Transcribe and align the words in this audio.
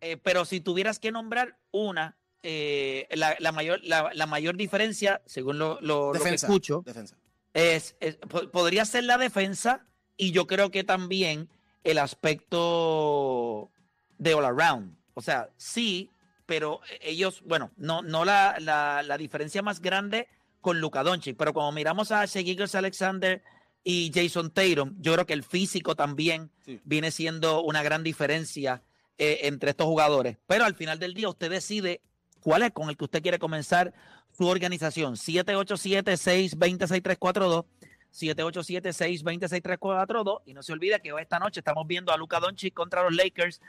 Eh, 0.01 0.17
pero 0.17 0.45
si 0.45 0.61
tuvieras 0.61 0.97
que 0.99 1.11
nombrar 1.11 1.57
una, 1.71 2.15
eh, 2.41 3.07
la, 3.11 3.35
la 3.39 3.51
mayor, 3.51 3.81
la, 3.83 4.09
la 4.13 4.25
mayor 4.25 4.55
diferencia, 4.55 5.21
según 5.25 5.59
lo, 5.59 5.79
lo- 5.81 6.13
lo 6.13 6.23
que 6.23 6.33
escucho, 6.33 6.83
Defensa. 6.85 7.17
es, 7.53 7.95
es- 7.99 8.15
po- 8.15 8.49
podría 8.49 8.85
ser 8.85 9.03
la 9.03 9.17
defensa 9.17 9.85
y 10.15 10.31
yo 10.31 10.47
creo 10.47 10.71
que 10.71 10.83
también 10.85 11.49
el 11.83 11.97
aspecto 11.99 13.69
de 14.17 14.33
all 14.33 14.45
around. 14.45 14.97
O 15.13 15.21
sea, 15.21 15.49
sí, 15.57 16.09
pero 16.45 16.79
ellos, 17.01 17.41
bueno, 17.45 17.71
no, 17.77 18.01
no 18.01 18.23
la, 18.25 18.57
la, 18.59 19.03
la 19.03 19.17
diferencia 19.17 19.61
más 19.61 19.79
grande 19.81 20.27
con 20.61 20.81
Luka 20.81 21.03
Doncic, 21.03 21.37
pero 21.37 21.53
como 21.53 21.71
miramos 21.71 22.11
a 22.11 22.25
Shea 22.25 22.43
Alexander 22.73 23.41
y 23.83 24.11
Jason 24.13 24.51
Tatum, 24.51 24.95
yo 24.99 25.13
creo 25.13 25.25
que 25.25 25.31
el 25.33 25.43
físico 25.43 25.95
también 25.95 26.51
Sí. 26.65 26.81
viene 26.83 27.11
siendo 27.11 27.63
una 27.63 27.81
gran 27.81 28.03
diferencia 28.03 28.83
eh, 29.17 29.39
entre 29.43 29.69
estos 29.71 29.87
jugadores. 29.87 30.37
Pero 30.47 30.65
al 30.65 30.75
final 30.75 30.99
del 30.99 31.13
día 31.13 31.29
usted 31.29 31.49
decide 31.49 32.01
cuál 32.41 32.63
es 32.63 32.71
con 32.71 32.89
el 32.89 32.97
que 32.97 33.05
usted 33.05 33.21
quiere 33.21 33.39
comenzar 33.39 33.93
su 34.37 34.45
organización. 34.47 35.15
787-620-6342. 35.15 37.65
787-620-6342. 38.13 40.41
Y 40.45 40.53
no 40.53 40.61
se 40.63 40.73
olvide 40.73 40.99
que 41.01 41.11
hoy 41.13 41.21
esta 41.21 41.39
noche 41.39 41.59
estamos 41.61 41.85
viendo 41.87 42.11
a 42.11 42.17
Luka 42.17 42.39
Doncic 42.39 42.73
contra 42.73 43.03
los 43.03 43.13
Lakers 43.15 43.61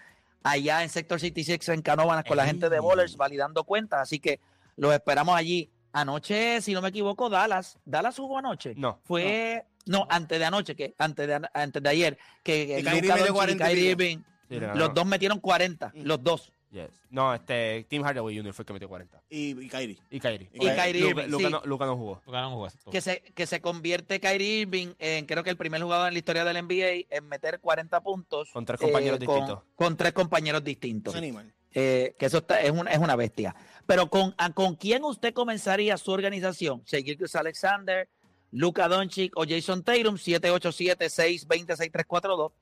allá 0.42 0.82
en 0.82 0.88
Sector 0.88 1.20
66 1.20 1.68
en 1.70 1.82
Canóvanas 1.82 2.24
con 2.24 2.36
la 2.36 2.46
gente 2.46 2.68
de. 2.68 2.80
Bowlers 2.80 3.16
validando 3.16 3.62
cuentas. 3.64 4.00
Así 4.00 4.18
que 4.18 4.40
los 4.76 4.92
esperamos 4.92 5.36
allí. 5.36 5.70
Anoche, 5.92 6.60
si 6.62 6.72
no 6.72 6.80
me 6.82 6.88
equivoco, 6.90 7.28
Dallas. 7.28 7.76
¿Dallas 7.84 8.16
jugó 8.16 8.38
anoche? 8.38 8.74
No. 8.76 9.00
Fue. 9.04 9.64
No, 9.86 10.06
antes 10.08 10.38
de 10.38 10.44
anoche, 10.44 10.76
que 10.76 10.94
antes 10.98 11.26
de, 11.26 11.34
an- 11.34 11.50
antes 11.52 11.82
de 11.82 11.88
ayer, 11.88 12.16
que 12.44 12.80
Kyrie 12.84 13.02
metió 13.02 13.08
Doncic 13.16 13.28
y 13.28 13.32
40 13.32 13.64
y 13.64 13.68
Kyrie 13.74 13.96
pico. 13.96 14.02
Irving, 14.02 14.18
Sí, 14.48 14.60
le 14.60 14.74
los 14.74 14.94
dos 14.94 15.06
metieron 15.06 15.40
40, 15.40 15.88
Mm. 15.94 16.02
los 16.04 16.22
dos. 16.22 16.52
Yes. 16.70 16.88
No, 17.10 17.34
este, 17.34 17.84
Tim 17.88 18.02
Hardaway 18.04 18.36
Jr. 18.36 18.54
fue 18.54 18.62
el 18.62 18.66
que 18.66 18.72
metió 18.74 18.88
40. 18.88 19.20
Y, 19.28 19.60
y 19.64 19.68
Kyrie. 19.68 19.98
Y 20.08 20.20
Kyrie. 20.20 20.48
Y 20.52 20.58
Kyrie 20.60 21.00
Luka, 21.02 21.22
Irving, 21.24 21.30
Luka 21.32 21.46
sí. 21.46 21.50
no, 21.52 21.62
Luka 21.64 21.86
no 21.86 21.96
jugó. 21.96 22.22
Luka 22.24 22.40
no 22.42 22.50
jugó. 22.52 22.68
que 22.92 23.00
se, 23.00 23.20
que 23.34 23.44
se 23.46 23.60
convierte 23.60 24.20
Kyrie 24.20 24.60
Irving 24.60 24.94
en 25.00 25.26
creo 25.26 25.42
que 25.42 25.50
el 25.50 25.56
primer 25.56 25.82
jugador 25.82 26.06
en 26.08 26.14
la 26.14 26.18
historia 26.18 26.44
del 26.44 26.64
NBA 26.64 27.06
en 27.10 27.26
meter 27.28 27.58
40 27.58 28.00
puntos 28.02 28.50
Con 28.52 28.64
tres 28.64 28.78
compañeros 28.78 29.18
con- 29.18 29.26
distintos. 29.26 29.58
Con, 29.74 29.96
tres 29.96 30.12
compañeros 30.12 30.62
distintos. 30.62 31.16
Animal. 31.16 31.52
Eh, 31.72 32.14
que 32.18 32.26
eso 32.26 32.38
está, 32.38 32.60
es, 32.62 32.70
una, 32.70 32.92
es 32.92 32.98
una 32.98 33.16
bestia. 33.16 33.54
Pero 33.86 34.08
con, 34.08 34.32
a- 34.38 34.52
¿con 34.52 34.76
quién 34.76 35.02
usted 35.04 35.34
comenzaría 35.34 35.96
su 35.96 36.12
organización? 36.12 36.84
Shea 36.84 37.02
Gilgeous 37.02 37.34
Alexander, 37.34 38.08
Luka 38.52 38.86
Doncic 38.86 39.32
o 39.36 39.44
Jason 39.44 39.82
Tatum, 39.82 40.14
787-620-6342. 40.16 42.52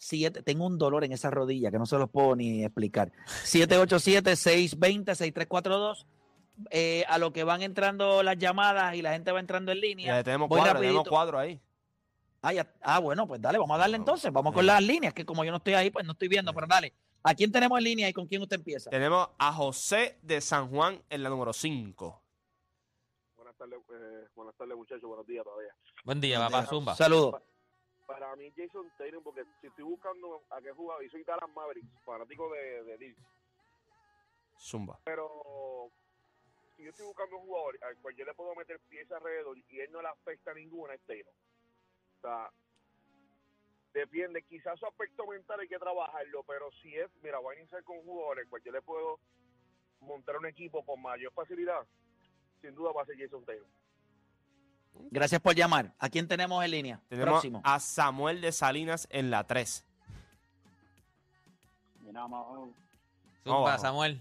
Siete- 0.00 0.42
tengo 0.44 0.64
un 0.66 0.78
dolor 0.78 1.02
en 1.04 1.12
esa 1.12 1.28
rodilla 1.30 1.70
que 1.72 1.78
no 1.78 1.84
se 1.86 1.98
los 1.98 2.08
puedo 2.08 2.36
ni 2.36 2.64
explicar. 2.64 3.10
787-620-6342. 3.44 6.06
Eh, 6.70 7.04
a 7.08 7.18
lo 7.18 7.32
que 7.32 7.44
van 7.44 7.62
entrando 7.62 8.22
las 8.24 8.36
llamadas 8.36 8.94
y 8.96 9.02
la 9.02 9.12
gente 9.12 9.30
va 9.30 9.38
entrando 9.38 9.70
en 9.70 9.80
línea. 9.80 10.16
Ya 10.16 10.24
tenemos 10.24 10.48
Voy 10.48 10.58
cuatro, 10.58 10.74
rapidito. 10.74 10.90
tenemos 11.02 11.08
cuatro 11.08 11.38
ahí. 11.38 11.60
Ah, 12.42 12.52
ya- 12.52 12.72
ah, 12.82 12.98
bueno, 12.98 13.28
pues 13.28 13.40
dale, 13.40 13.58
vamos 13.58 13.76
a 13.76 13.78
darle 13.78 13.96
entonces. 13.96 14.32
Vamos 14.32 14.52
con 14.52 14.66
las 14.66 14.82
líneas, 14.82 15.14
que 15.14 15.24
como 15.24 15.44
yo 15.44 15.52
no 15.52 15.58
estoy 15.58 15.74
ahí, 15.74 15.90
pues 15.90 16.04
no 16.04 16.12
estoy 16.12 16.26
viendo, 16.28 16.52
pero 16.52 16.66
dale. 16.66 16.92
¿A 17.22 17.34
quién 17.34 17.52
tenemos 17.52 17.78
en 17.78 17.84
línea 17.84 18.08
y 18.08 18.12
con 18.12 18.26
quién 18.26 18.42
usted 18.42 18.56
empieza? 18.56 18.90
Tenemos 18.90 19.28
a 19.38 19.52
José 19.52 20.18
de 20.22 20.40
San 20.40 20.68
Juan 20.68 21.00
en 21.10 21.22
la 21.22 21.28
número 21.28 21.52
5. 21.52 22.22
Buenas 23.36 23.56
tardes, 23.56 23.78
eh, 23.92 24.26
buenas 24.34 24.54
tardes 24.56 24.76
muchachos, 24.76 25.02
buenos 25.02 25.26
días 25.26 25.44
todavía. 25.44 25.70
Buen 26.04 26.20
día, 26.20 26.38
Buen 26.38 26.50
papá 26.50 26.62
día. 26.62 26.70
Zumba. 26.70 26.96
Saludos. 26.96 27.34
Para 28.08 28.34
mí 28.36 28.50
Jason 28.56 28.90
Tatum, 28.96 29.22
porque 29.22 29.44
si 29.60 29.66
estoy 29.66 29.84
buscando 29.84 30.42
a 30.48 30.62
qué 30.62 30.72
jugador, 30.72 31.04
y 31.04 31.10
soy 31.10 31.24
Dallas 31.24 31.50
Mavericks, 31.54 31.92
fanático 32.06 32.50
de, 32.50 32.82
de 32.84 32.96
Dirk, 32.96 33.18
Zumba. 34.58 34.98
pero 35.04 35.92
si 36.74 36.84
yo 36.84 36.90
estoy 36.90 37.04
buscando 37.04 37.36
un 37.36 37.42
jugador 37.42 37.78
al 37.84 37.98
cual 37.98 38.16
yo 38.16 38.24
le 38.24 38.32
puedo 38.32 38.54
meter 38.54 38.80
pieza 38.88 39.18
alrededor 39.18 39.58
y 39.58 39.80
él 39.80 39.92
no 39.92 40.00
le 40.00 40.08
afecta 40.08 40.52
a 40.52 40.54
ninguna, 40.54 40.94
es 40.94 41.02
Tatum. 41.02 41.34
O 42.16 42.20
sea, 42.22 42.50
defiende, 43.92 44.42
quizás 44.42 44.78
su 44.78 44.86
aspecto 44.86 45.26
mental 45.26 45.60
hay 45.60 45.68
que 45.68 45.78
trabajarlo, 45.78 46.42
pero 46.44 46.70
si 46.80 46.96
es, 46.96 47.10
mira, 47.22 47.40
voy 47.40 47.56
a 47.56 47.58
iniciar 47.58 47.84
con 47.84 47.98
un 47.98 48.04
jugador 48.04 48.38
al 48.38 48.48
cual 48.48 48.62
yo 48.62 48.72
le 48.72 48.80
puedo 48.80 49.20
montar 50.00 50.38
un 50.38 50.46
equipo 50.46 50.82
con 50.82 51.02
mayor 51.02 51.30
facilidad, 51.34 51.86
sin 52.62 52.74
duda 52.74 52.90
va 52.92 53.02
a 53.02 53.06
ser 53.06 53.18
Jason 53.18 53.44
Tatum. 53.44 53.68
Gracias 55.10 55.40
por 55.40 55.54
llamar. 55.54 55.94
¿A 55.98 56.08
quién 56.08 56.28
tenemos 56.28 56.62
en 56.64 56.70
línea? 56.70 57.00
Tenemos 57.08 57.30
Próximo. 57.30 57.60
a 57.64 57.80
Samuel 57.80 58.40
de 58.40 58.52
Salinas 58.52 59.06
en 59.10 59.30
la 59.30 59.44
3. 59.46 59.84
Mira, 62.02 62.26
más 62.26 62.44
Zumba, 63.44 63.58
abajo. 63.58 63.78
Samuel. 63.82 64.20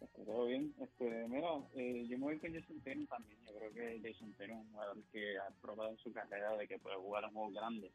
este, 0.00 0.24
todo 0.24 0.46
bien. 0.46 0.72
Este, 0.80 1.26
mira, 1.28 1.48
eh, 1.74 2.06
yo 2.08 2.18
me 2.18 2.24
voy 2.24 2.38
con 2.38 2.52
Jason 2.52 2.80
Tatum 2.80 3.06
también. 3.06 3.38
Yo 3.46 3.54
creo 3.58 3.72
que 3.72 4.00
Jason 4.02 4.32
Tatum 4.34 4.56
es 4.58 4.64
un 4.66 4.72
jugador 4.72 4.96
que 5.12 5.38
ha 5.38 5.50
probado 5.60 5.90
en 5.90 5.98
su 5.98 6.12
carrera 6.12 6.56
de 6.56 6.68
que 6.68 6.78
puede 6.78 6.96
jugar 6.96 7.24
en 7.24 7.30
juegos 7.30 7.54
grandes 7.54 7.90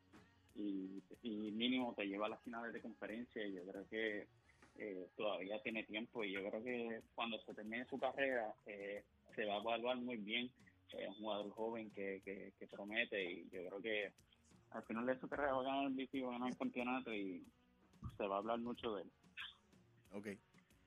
y, 0.55 1.01
y 1.21 1.51
mínimo 1.51 1.93
te 1.95 2.05
lleva 2.05 2.25
a 2.27 2.29
las 2.29 2.41
finales 2.41 2.73
de 2.73 2.81
conferencia. 2.81 3.45
Y 3.45 3.53
yo 3.53 3.63
creo 3.63 3.87
que 3.89 4.27
eh, 4.77 5.07
todavía 5.15 5.61
tiene 5.61 5.83
tiempo 5.83 6.23
y 6.23 6.33
yo 6.33 6.47
creo 6.49 6.63
que 6.63 7.01
cuando 7.13 7.39
se 7.39 7.53
termine 7.53 7.85
su 7.85 7.97
carrera 7.97 8.53
eh, 8.65 9.03
se 9.35 9.45
va 9.45 9.55
a 9.55 9.59
evaluar 9.61 9.97
muy 9.97 10.17
bien. 10.17 10.49
Es 10.91 11.09
un 11.09 11.15
jugador 11.15 11.51
joven 11.51 11.91
que, 11.91 12.21
que, 12.23 12.53
que 12.57 12.67
promete 12.67 13.23
y 13.23 13.49
yo 13.49 13.65
creo 13.67 13.81
que 13.81 14.13
al 14.71 14.83
final 14.83 15.05
de 15.05 15.19
su 15.19 15.27
carrera 15.27 15.53
va 15.53 15.61
a 15.61 15.63
ganar 15.63 15.83
el 15.85 15.91
MVP, 15.91 16.21
va 16.21 16.29
a 16.29 16.31
ganar 16.33 16.49
el 16.49 16.57
campeonato 16.57 17.13
y 17.13 17.45
se 18.17 18.27
va 18.27 18.35
a 18.35 18.39
hablar 18.39 18.59
mucho 18.59 18.95
de 18.95 19.03
él. 19.03 19.11
Ok, 20.11 20.27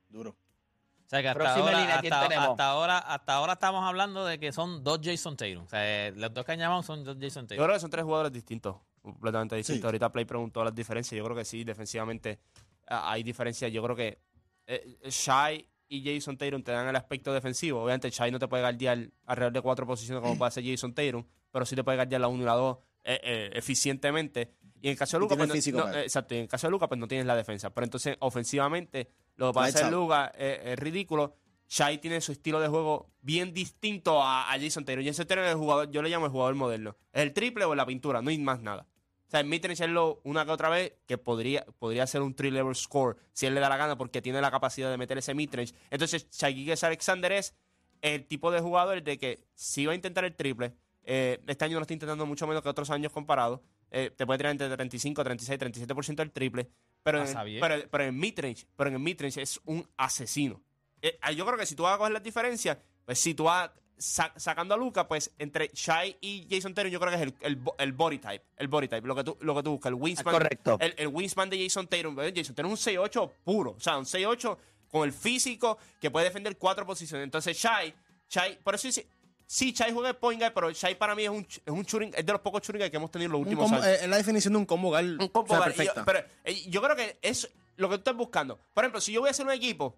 duro. 0.08 0.30
O 0.30 1.08
sea 1.08 1.22
que 1.22 1.28
hasta 1.28 1.54
ahora, 1.54 1.80
línea, 1.80 2.00
¿quién 2.00 2.12
hasta, 2.12 2.44
hasta 2.44 2.70
ahora, 2.70 2.98
hasta 2.98 3.34
ahora 3.34 3.52
estamos 3.54 3.82
hablando 3.82 4.26
de 4.26 4.38
que 4.38 4.52
son 4.52 4.84
dos 4.84 5.00
Jason 5.02 5.38
Tatum. 5.38 5.64
O 5.64 5.68
sea, 5.68 6.08
eh, 6.08 6.12
los 6.14 6.34
dos 6.34 6.44
que 6.44 6.52
añadamos 6.52 6.84
son 6.84 7.02
dos 7.02 7.16
Jason 7.18 7.44
Yo 7.44 7.48
Tatum. 7.48 7.64
creo 7.64 7.76
que 7.76 7.80
son 7.80 7.90
tres 7.90 8.04
jugadores 8.04 8.32
distintos, 8.32 8.76
completamente 9.00 9.56
distintos. 9.56 9.80
Sí. 9.80 9.86
Ahorita 9.86 10.12
Play 10.12 10.26
preguntó 10.26 10.62
las 10.62 10.74
diferencias. 10.74 11.16
Yo 11.16 11.24
creo 11.24 11.36
que 11.36 11.46
sí, 11.46 11.64
defensivamente 11.64 12.40
ah, 12.88 13.10
hay 13.10 13.22
diferencias. 13.22 13.72
Yo 13.72 13.82
creo 13.82 13.96
que 13.96 14.18
eh, 14.66 14.98
Shai 15.04 15.66
y 15.88 16.04
Jason 16.04 16.36
Tatum 16.36 16.62
te 16.62 16.72
dan 16.72 16.86
el 16.88 16.96
aspecto 16.96 17.32
defensivo. 17.32 17.82
Obviamente, 17.82 18.10
Shai 18.10 18.30
no 18.30 18.38
te 18.38 18.46
puede 18.48 18.62
guardiar 18.62 19.10
alrededor 19.26 19.52
de 19.52 19.60
cuatro 19.62 19.86
posiciones 19.86 20.22
como 20.22 20.36
puede 20.36 20.48
hacer 20.48 20.64
Jason 20.64 20.94
Tatum, 20.94 21.24
pero 21.50 21.64
sí 21.66 21.74
te 21.74 21.82
puede 21.84 21.96
guardiar 21.96 22.20
la 22.20 22.28
1 22.28 22.42
y 22.42 22.46
la 22.46 22.54
2 22.54 22.78
eh, 23.04 23.20
eh, 23.22 23.50
eficientemente. 23.54 24.54
Y 24.80 24.88
en 24.88 24.92
el 24.92 24.98
caso 24.98 25.16
de 25.16 25.20
Luca, 25.22 25.34
pues, 25.36 25.48
no- 25.48 25.54
físico 25.54 25.78
eh, 25.98 26.02
exacto, 26.02 26.34
y 26.34 26.38
en 26.38 26.42
el 26.44 26.48
caso 26.48 26.66
de 26.66 26.70
Luca, 26.70 26.88
pues 26.88 27.00
no 27.00 27.08
tienes 27.08 27.26
la 27.26 27.34
defensa. 27.36 27.70
Pero 27.70 27.84
entonces, 27.84 28.16
ofensivamente, 28.20 29.10
lo 29.36 29.48
que 29.48 29.54
puede 29.54 29.68
hacer. 29.68 29.92
Luca 29.92 30.32
eh, 30.36 30.60
es 30.72 30.78
ridículo. 30.78 31.34
Shai 31.68 31.98
tiene 32.00 32.20
su 32.20 32.32
estilo 32.32 32.60
de 32.60 32.68
juego 32.68 33.10
bien 33.20 33.52
distinto 33.52 34.22
a, 34.22 34.50
a 34.52 34.58
Jason 34.58 34.84
Tatum. 34.84 35.04
Jason 35.04 35.26
Tatum 35.26 35.44
es 35.44 35.50
el 35.50 35.56
jugador, 35.58 35.90
yo 35.90 36.00
le 36.02 36.08
llamo 36.08 36.26
el 36.26 36.32
jugador 36.32 36.54
moderno. 36.54 36.96
Es 37.12 37.22
el 37.22 37.32
triple 37.32 37.64
o 37.64 37.74
la 37.74 37.84
pintura, 37.84 38.22
no 38.22 38.30
hay 38.30 38.38
más 38.38 38.60
nada. 38.62 38.86
O 39.28 39.30
sea, 39.30 39.40
en 39.40 39.48
midrange 39.50 39.84
es 39.84 39.90
lo 39.90 40.20
una 40.24 40.46
que 40.46 40.50
otra 40.52 40.70
vez 40.70 40.94
que 41.06 41.18
podría, 41.18 41.66
podría 41.78 42.06
ser 42.06 42.22
un 42.22 42.34
three 42.34 42.50
level 42.50 42.74
score 42.74 43.18
si 43.34 43.44
él 43.44 43.54
le 43.54 43.60
da 43.60 43.68
la 43.68 43.76
gana 43.76 43.98
porque 43.98 44.22
tiene 44.22 44.40
la 44.40 44.50
capacidad 44.50 44.90
de 44.90 44.96
meter 44.96 45.18
ese 45.18 45.34
midrange. 45.34 45.74
Entonces, 45.90 46.28
Shai 46.30 46.54
Gilgeous 46.54 46.82
Alexander 46.82 47.30
es 47.32 47.54
el 48.00 48.24
tipo 48.26 48.50
de 48.50 48.60
jugador 48.60 49.02
de 49.02 49.18
que 49.18 49.44
si 49.54 49.84
va 49.84 49.92
a 49.92 49.94
intentar 49.94 50.24
el 50.24 50.34
triple, 50.34 50.72
eh, 51.04 51.42
este 51.46 51.64
año 51.66 51.76
lo 51.76 51.82
está 51.82 51.92
intentando 51.92 52.24
mucho 52.24 52.46
menos 52.46 52.62
que 52.62 52.70
otros 52.70 52.88
años 52.90 53.12
comparados. 53.12 53.60
eh, 53.90 54.10
te 54.14 54.26
puede 54.26 54.38
tirar 54.38 54.52
entre 54.52 54.68
35, 54.74 55.22
36, 55.24 55.58
37% 55.60 56.16
del 56.16 56.30
triple. 56.30 56.70
Pero 57.02 57.18
en, 57.18 57.24
Pasa 57.24 57.42
bien. 57.44 57.60
pero, 57.60 57.88
pero 57.90 58.04
en 58.04 58.18
midrange, 58.18 58.66
pero 58.76 58.88
en 58.88 58.94
el 58.94 59.00
midrange 59.00 59.40
es 59.42 59.60
un 59.64 59.86
asesino. 59.96 60.60
Eh, 61.00 61.18
ah, 61.22 61.32
yo 61.32 61.46
creo 61.46 61.58
que 61.58 61.64
si 61.66 61.74
tú 61.74 61.84
vas 61.84 61.94
a 61.94 61.98
coger 61.98 62.12
las 62.12 62.22
diferencias, 62.22 62.78
pues 63.04 63.18
si 63.18 63.34
tú 63.34 63.44
vas 63.44 63.70
sa- 63.98 64.32
sacando 64.36 64.74
a 64.74 64.76
Luca, 64.78 65.06
pues 65.08 65.30
entre 65.38 65.70
Shai 65.74 66.16
y 66.20 66.46
Jason 66.50 66.72
Tatum, 66.74 66.90
yo 66.90 67.00
creo 67.00 67.10
que 67.12 67.16
es 67.16 67.22
el, 67.22 67.34
el, 67.40 67.58
el 67.78 67.92
body 67.92 68.18
type. 68.18 68.42
El 68.56 68.68
body 68.68 68.88
type, 68.88 69.06
lo 69.06 69.14
que 69.14 69.24
tú, 69.24 69.36
lo 69.40 69.54
que 69.54 69.62
tú 69.62 69.70
buscas. 69.72 69.90
El 69.90 69.94
wingspan, 69.94 70.32
correcto. 70.32 70.78
El, 70.80 70.94
el 70.96 71.08
wingspan 71.08 71.50
de 71.50 71.62
Jason 71.64 71.86
Tatum. 71.86 72.18
eh, 72.20 72.32
Jason 72.34 72.54
Tatum 72.54 72.72
es 72.72 72.86
un 72.86 72.94
6'8 72.94 73.30
puro. 73.44 73.70
O 73.72 73.80
sea, 73.80 73.98
un 73.98 74.04
6'8 74.04 74.56
con 74.90 75.04
el 75.04 75.12
físico 75.12 75.78
que 76.00 76.10
puede 76.10 76.26
defender 76.26 76.56
cuatro 76.56 76.86
posiciones. 76.86 77.24
Entonces, 77.24 77.56
Shai, 77.56 77.94
Shai, 78.30 78.58
por 78.62 78.74
eso 78.74 78.88
dice. 78.88 79.06
Sí, 79.50 79.72
Shai 79.72 79.92
juega 79.94 80.10
el 80.10 80.16
point 80.16 80.38
guard, 80.38 80.52
pero 80.52 80.70
Shai 80.70 80.94
para 80.98 81.14
mí 81.14 81.22
es 81.24 81.30
un, 81.30 81.38
es 81.38 81.72
un 81.72 81.82
shooting, 81.82 82.12
es 82.14 82.26
de 82.26 82.32
los 82.32 82.42
pocos 82.42 82.60
shooting 82.62 82.80
guard 82.80 82.90
que 82.90 82.96
hemos 82.98 83.10
tenido 83.10 83.26
en 83.28 83.32
los 83.32 83.40
últimos 83.40 83.72
años. 83.72 83.86
eh, 83.86 83.98
es 84.02 84.08
la 84.08 84.18
definición 84.18 84.52
de 84.52 84.58
un 84.58 84.66
combo 84.66 84.88
guard, 84.90 85.06
Un 85.18 85.28
combo 85.28 85.54
o 85.54 85.56
sea, 85.72 85.84
yo- 85.84 86.04
pero 86.04 86.18
eh, 86.44 86.68
yo 86.68 86.82
creo 86.82 86.94
que 86.94 87.18
es 87.22 87.50
lo 87.76 87.88
que 87.88 87.94
tú 87.94 88.00
estás 88.00 88.14
buscando. 88.16 88.58
Por 88.74 88.84
ejemplo, 88.84 89.00
si 89.00 89.10
yo 89.12 89.20
voy 89.20 89.28
a 89.28 89.30
hacer 89.30 89.46
un 89.46 89.52
equipo, 89.52 89.96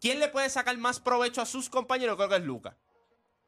¿quién 0.00 0.18
le 0.18 0.28
puede 0.28 0.48
sacar 0.48 0.74
más 0.78 0.98
provecho 0.98 1.42
a 1.42 1.44
sus 1.46 1.68
compañeros? 1.68 2.16
Creo 2.16 2.28
que 2.30 2.36
es 2.36 2.42
Luca. 2.44 2.74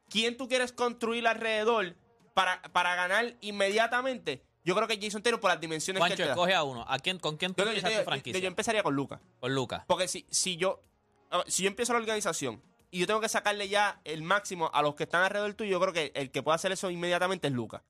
¿Quién 0.09 0.37
tú 0.37 0.47
quieres 0.47 0.71
construir 0.73 1.27
alrededor 1.27 1.95
para, 2.33 2.61
para 2.73 2.95
ganar 2.95 3.35
inmediatamente? 3.41 4.43
Yo 4.63 4.75
creo 4.75 4.87
que 4.87 4.99
Jason 5.01 5.21
Taylor 5.23 5.39
por 5.39 5.49
las 5.51 5.59
dimensiones 5.59 5.99
Juancho, 5.99 6.15
que 6.17 6.21
él 6.23 6.25
te 6.27 6.29
da. 6.29 6.33
escoge 6.33 6.53
a 6.53 6.63
uno. 6.63 6.85
¿A 6.87 6.99
quién, 6.99 7.17
¿Con 7.19 7.37
quién 7.37 7.53
tú 7.53 7.63
Yo, 7.63 7.69
empiezas 7.69 7.91
yo- 7.91 7.99
tu 7.99 8.05
franquicia? 8.05 8.39
yo 8.41 8.47
empezaría 8.47 8.83
con 8.83 8.95
Luca. 8.95 9.21
Con 9.39 9.55
Lucas. 9.55 9.83
Porque 9.87 10.07
si, 10.07 10.25
si 10.29 10.57
yo 10.57 10.81
si 11.47 11.61
yo 11.63 11.69
empiezo 11.69 11.93
la 11.93 11.99
organización 11.99 12.61
y 12.91 12.99
yo 12.99 13.05
tengo 13.07 13.21
que 13.21 13.29
sacarle 13.29 13.69
ya 13.69 14.01
el 14.03 14.23
máximo 14.23 14.71
a 14.73 14.81
los 14.81 14.95
que 14.95 15.03
están 15.03 15.23
alrededor 15.23 15.53
tuyo, 15.53 15.69
yo 15.71 15.79
creo 15.79 15.93
que 15.93 16.11
el 16.15 16.31
que 16.31 16.41
puede 16.41 16.55
hacer 16.55 16.71
eso 16.71 16.89
inmediatamente 16.89 17.47
es 17.47 17.53
Luca. 17.53 17.83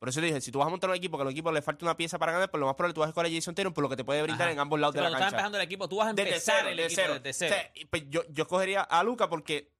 Por 0.00 0.08
eso 0.10 0.20
le 0.20 0.26
dije, 0.26 0.40
si 0.40 0.50
tú 0.52 0.58
vas 0.58 0.66
a 0.66 0.70
montar 0.70 0.90
un 0.90 0.96
equipo 0.96 1.16
que 1.16 1.22
al 1.22 1.30
equipo 1.30 1.50
le 1.52 1.62
falta 1.62 1.84
una 1.84 1.96
pieza 1.96 2.18
para 2.18 2.32
ganar, 2.32 2.50
pues 2.50 2.58
lo 2.60 2.66
más 2.66 2.74
probable 2.74 2.92
tú 2.94 3.00
vas 3.00 3.06
a 3.06 3.10
escoger 3.10 3.30
a 3.30 3.34
Jason 3.34 3.54
Taylor 3.54 3.72
por 3.72 3.82
lo 3.82 3.88
que 3.88 3.96
te 3.96 4.04
puede 4.04 4.20
brindar 4.22 4.48
Ajá. 4.48 4.52
en 4.52 4.58
ambos 4.58 4.78
lados 4.80 4.92
Sí, 4.94 4.98
de 4.98 5.02
la 5.04 5.08
cuando 5.10 5.16
estás 5.18 5.32
cancha. 5.32 5.36
empezando 5.46 5.58
el 5.58 5.64
equipo, 5.64 5.88
tú 5.88 5.96
vas 5.96 6.08
a 6.08 6.12
Desde 6.12 6.28
empezar 6.28 6.54
cero, 6.58 6.68
el 6.70 6.76
desde 6.76 6.86
equipo 6.86 7.02
cero. 7.02 7.20
desde 7.22 7.46
O 7.46 7.48
cero. 7.48 7.54
sea, 7.62 7.72
y 7.74 7.84
pues 7.86 8.02
yo, 8.10 8.22
yo 8.30 8.42
escogería 8.42 8.82
a 8.82 9.02
Luca 9.04 9.28
porque 9.30 9.70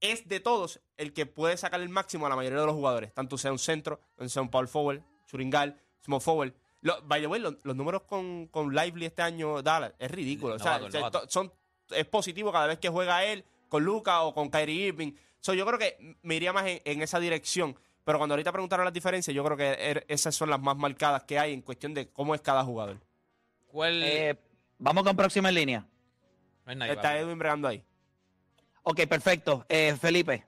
es 0.00 0.28
de 0.28 0.40
todos 0.40 0.80
el 0.96 1.12
que 1.12 1.26
puede 1.26 1.56
sacar 1.56 1.80
el 1.80 1.88
máximo 1.88 2.26
a 2.26 2.28
la 2.28 2.36
mayoría 2.36 2.60
de 2.60 2.66
los 2.66 2.74
jugadores, 2.74 3.12
tanto 3.14 3.38
sea 3.38 3.52
un 3.52 3.58
centro, 3.58 4.00
sea 4.26 4.42
un 4.42 4.50
power 4.50 4.68
forward, 4.68 5.02
guard, 5.32 5.74
small 6.04 6.20
forward. 6.20 6.52
Lo- 6.82 7.02
by 7.02 7.20
the 7.20 7.26
way, 7.26 7.40
lo- 7.40 7.56
los, 7.62 7.74
números 7.76 8.02
con, 8.02 8.46
con 8.48 8.74
Lively 8.74 9.06
este 9.06 9.22
año, 9.22 9.62
Dallas, 9.62 9.92
es 9.98 10.10
ridículo. 10.10 10.54
O 10.54 10.58
sea, 10.58 10.72
Novato, 10.78 10.86
o 10.86 10.90
sea, 10.90 11.00
novato. 11.00 11.20
to- 11.22 11.28
son, 11.30 11.52
es 11.90 12.06
positivo 12.06 12.52
cada 12.52 12.66
vez 12.66 12.78
que 12.78 12.88
juega 12.88 13.24
él 13.24 13.44
con 13.68 13.84
Luca 13.84 14.22
o 14.22 14.32
con 14.34 14.50
Kyrie 14.50 14.88
Irving. 14.88 15.12
So, 15.40 15.54
yo 15.54 15.64
creo 15.66 15.78
que 15.78 16.16
me 16.22 16.34
iría 16.36 16.52
más 16.52 16.66
en, 16.66 16.80
en 16.84 17.02
esa 17.02 17.18
dirección. 17.18 17.76
Pero 18.04 18.18
cuando 18.18 18.34
ahorita 18.34 18.52
preguntaron 18.52 18.84
las 18.84 18.94
diferencias, 18.94 19.34
yo 19.34 19.42
creo 19.42 19.56
que 19.56 19.72
er- 19.72 20.04
esas 20.06 20.32
son 20.34 20.48
las 20.50 20.60
más 20.60 20.76
marcadas 20.76 21.24
que 21.24 21.38
hay 21.40 21.52
en 21.52 21.62
cuestión 21.62 21.92
de 21.92 22.08
cómo 22.08 22.34
es 22.36 22.40
cada 22.40 22.62
jugador. 22.62 23.00
¿Cuál? 23.66 24.00
Eh, 24.04 24.36
vamos 24.78 25.02
con 25.02 25.16
próxima 25.16 25.48
en 25.48 25.54
línea. 25.56 25.80
no 26.66 26.70
hay 26.70 26.76
nadie, 26.76 26.92
Está. 26.92 27.18
Edwin 27.18 27.38
bregando 27.38 27.66
ahí. 27.66 27.82
Ok, 28.88 29.00
perfecto. 29.08 29.66
Eh, 29.68 29.96
Felipe. 30.00 30.44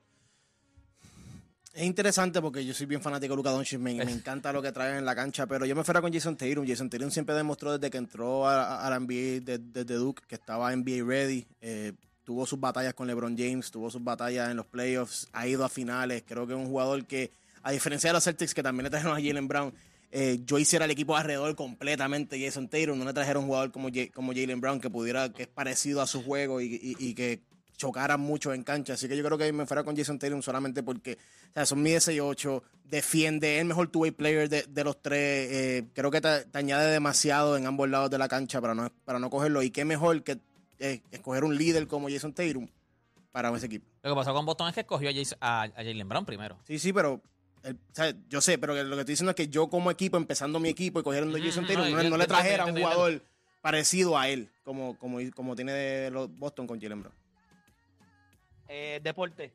Es 1.75 1.85
interesante 1.85 2.41
porque 2.41 2.65
yo 2.65 2.73
soy 2.73 2.87
bien 2.87 3.01
fanático 3.03 3.33
de 3.33 3.37
Luka 3.37 3.51
Doncic, 3.51 3.79
me, 3.81 3.95
me 3.95 4.11
encanta 4.13 4.53
lo 4.53 4.63
que 4.63 4.71
trae 4.73 4.97
en 4.99 5.05
la 5.05 5.15
cancha, 5.15 5.47
pero 5.47 5.67
yo 5.67 5.75
me 5.75 5.83
fuera 5.85 6.01
con 6.01 6.13
Jason 6.13 6.37
Tatum. 6.37 6.67
Jason 6.67 6.89
Tatum 6.89 7.11
siempre 7.11 7.35
demostró 7.35 7.77
desde 7.77 7.91
que 7.91 7.99
entró 7.99 8.47
a, 8.47 8.63
a- 8.63 8.87
a 8.87 8.91
la 8.91 9.01
NBA 9.01 9.41
de- 9.45 9.59
desde 9.59 9.95
Duke 9.95 10.23
que 10.29 10.37
estaba 10.37 10.75
NBA 10.75 11.05
ready. 11.05 11.47
eh, 11.61 11.93
tuvo 12.25 12.45
sus 12.47 12.61
batallas 12.61 12.93
con 12.95 13.07
LeBron 13.07 13.37
James, 13.39 13.71
tuvo 13.71 13.91
sus 13.91 14.05
batallas 14.05 14.51
en 14.51 14.57
los 14.59 14.67
playoffs, 14.67 15.27
ha 15.33 15.47
ido 15.49 15.65
a 15.65 15.69
finales. 15.71 16.23
Creo 16.27 16.47
que 16.47 16.53
es 16.53 16.59
un 16.59 16.67
jugador 16.67 17.07
que, 17.07 17.31
a 17.63 17.73
diferencia 17.73 18.11
de 18.11 18.15
los 18.15 18.25
Celtics 18.25 18.53
que 18.55 18.63
también 18.63 18.85
le 18.85 18.91
trajeron 18.91 19.17
a 19.17 19.21
Jalen 19.21 19.49
Brown, 19.49 19.73
eh, 20.13 20.39
yo 20.45 20.59
hiciera 20.59 20.85
el 20.85 20.91
equipo 20.91 21.17
alrededor 21.17 21.57
completamente 21.57 22.39
Jason 22.45 22.69
Tatum. 22.69 22.99
No 22.99 23.05
le 23.07 23.15
trajeron 23.15 23.45
un 23.45 23.49
jugador 23.49 23.73
como, 23.73 23.89
como 24.15 24.33
Jalen 24.33 24.61
Brown 24.61 24.79
que 24.81 24.91
pudiera, 24.91 25.33
que 25.33 25.43
es 25.45 25.49
parecido 25.49 26.03
a 26.03 26.07
su 26.07 26.23
juego 26.23 26.61
y, 26.61 26.67
y- 26.67 26.97
y 26.99 27.15
que 27.15 27.41
chocaran 27.79 28.21
mucho 28.21 28.53
en 28.53 28.63
cancha. 28.65 28.93
Así 28.93 29.09
que 29.09 29.17
yo 29.17 29.25
creo 29.25 29.39
que 29.39 29.51
me 29.53 29.65
fuera 29.65 29.85
con 29.85 29.97
Jason 29.97 30.19
Tatum 30.19 30.43
solamente 30.43 30.83
porque 30.83 31.17
o 31.51 31.53
sea, 31.55 31.65
son 31.65 31.81
mide 31.83 31.97
6'8, 31.99 32.61
defiende, 32.85 33.55
es 33.57 33.61
el 33.63 33.67
mejor 33.69 33.89
two-way 33.89 34.11
player 34.11 34.49
de, 34.51 34.65
de 34.69 34.85
los 34.85 35.01
tres. 35.01 35.49
eh, 35.51 35.85
creo 35.95 36.11
que 36.11 36.21
te, 36.21 36.45
te 36.45 36.59
añade 36.59 36.91
demasiado 36.93 37.57
en 37.57 37.67
ambos 37.67 37.89
lados 37.89 38.11
de 38.11 38.19
la 38.19 38.29
cancha 38.29 38.61
para 38.61 38.75
no, 38.75 38.91
para 39.07 39.19
no 39.19 39.31
cogerlo. 39.31 39.63
Y 39.63 39.71
qué 39.71 39.85
mejor 39.85 40.23
que 40.23 40.39
eh, 40.81 41.01
escoger 41.11 41.45
un 41.45 41.57
líder 41.57 41.87
como 41.87 42.09
Jason 42.11 42.33
Tatum 42.35 42.69
para 43.33 43.55
ese 43.57 43.67
equipo. 43.67 43.87
Lo 44.03 44.11
que 44.11 44.17
pasó 44.17 44.35
con 44.35 44.45
Boston 44.45 44.69
es 44.69 44.75
que 44.75 44.81
escogió 44.81 45.09
a, 45.09 45.13
Jason- 45.13 45.39
a- 45.41 45.63
a 45.63 45.71
Jalen 45.77 46.09
Brown 46.09 46.27
primero. 46.27 46.59
Sí, 46.67 46.79
sí, 46.79 46.93
pero 46.93 47.21
el- 47.63 47.75
o 47.77 47.95
sea, 47.95 48.13
yo 48.29 48.41
sé, 48.41 48.59
pero 48.59 48.75
lo 48.75 48.97
que 48.97 49.01
estoy 49.03 49.13
diciendo 49.13 49.31
es 49.31 49.37
que 49.37 49.49
yo 49.49 49.69
como 49.69 49.91
equipo, 49.91 50.17
empezando 50.17 50.59
mi 50.59 50.69
equipo 50.69 50.99
y 51.01 51.03
cogiendo 51.05 51.37
a 51.37 51.41
Jason 51.41 51.65
Tatum, 51.67 51.85
yo- 51.91 52.11
no, 52.11 52.17
le 52.17 52.27
trajera 52.27 52.65
un 52.65 52.71
jugador 52.83 53.23
parecido 53.61 54.17
a 54.19 54.29
él, 54.29 54.49
como, 54.65 54.97
como, 54.99 55.19
como 55.35 55.55
tiene 55.57 55.73
de 55.73 56.11
los 56.11 56.31
Boston 56.39 56.67
con 56.67 56.81
Jalen 56.81 57.03
Brown. 57.03 57.15
Eh, 58.69 59.01
deporte. 59.03 59.53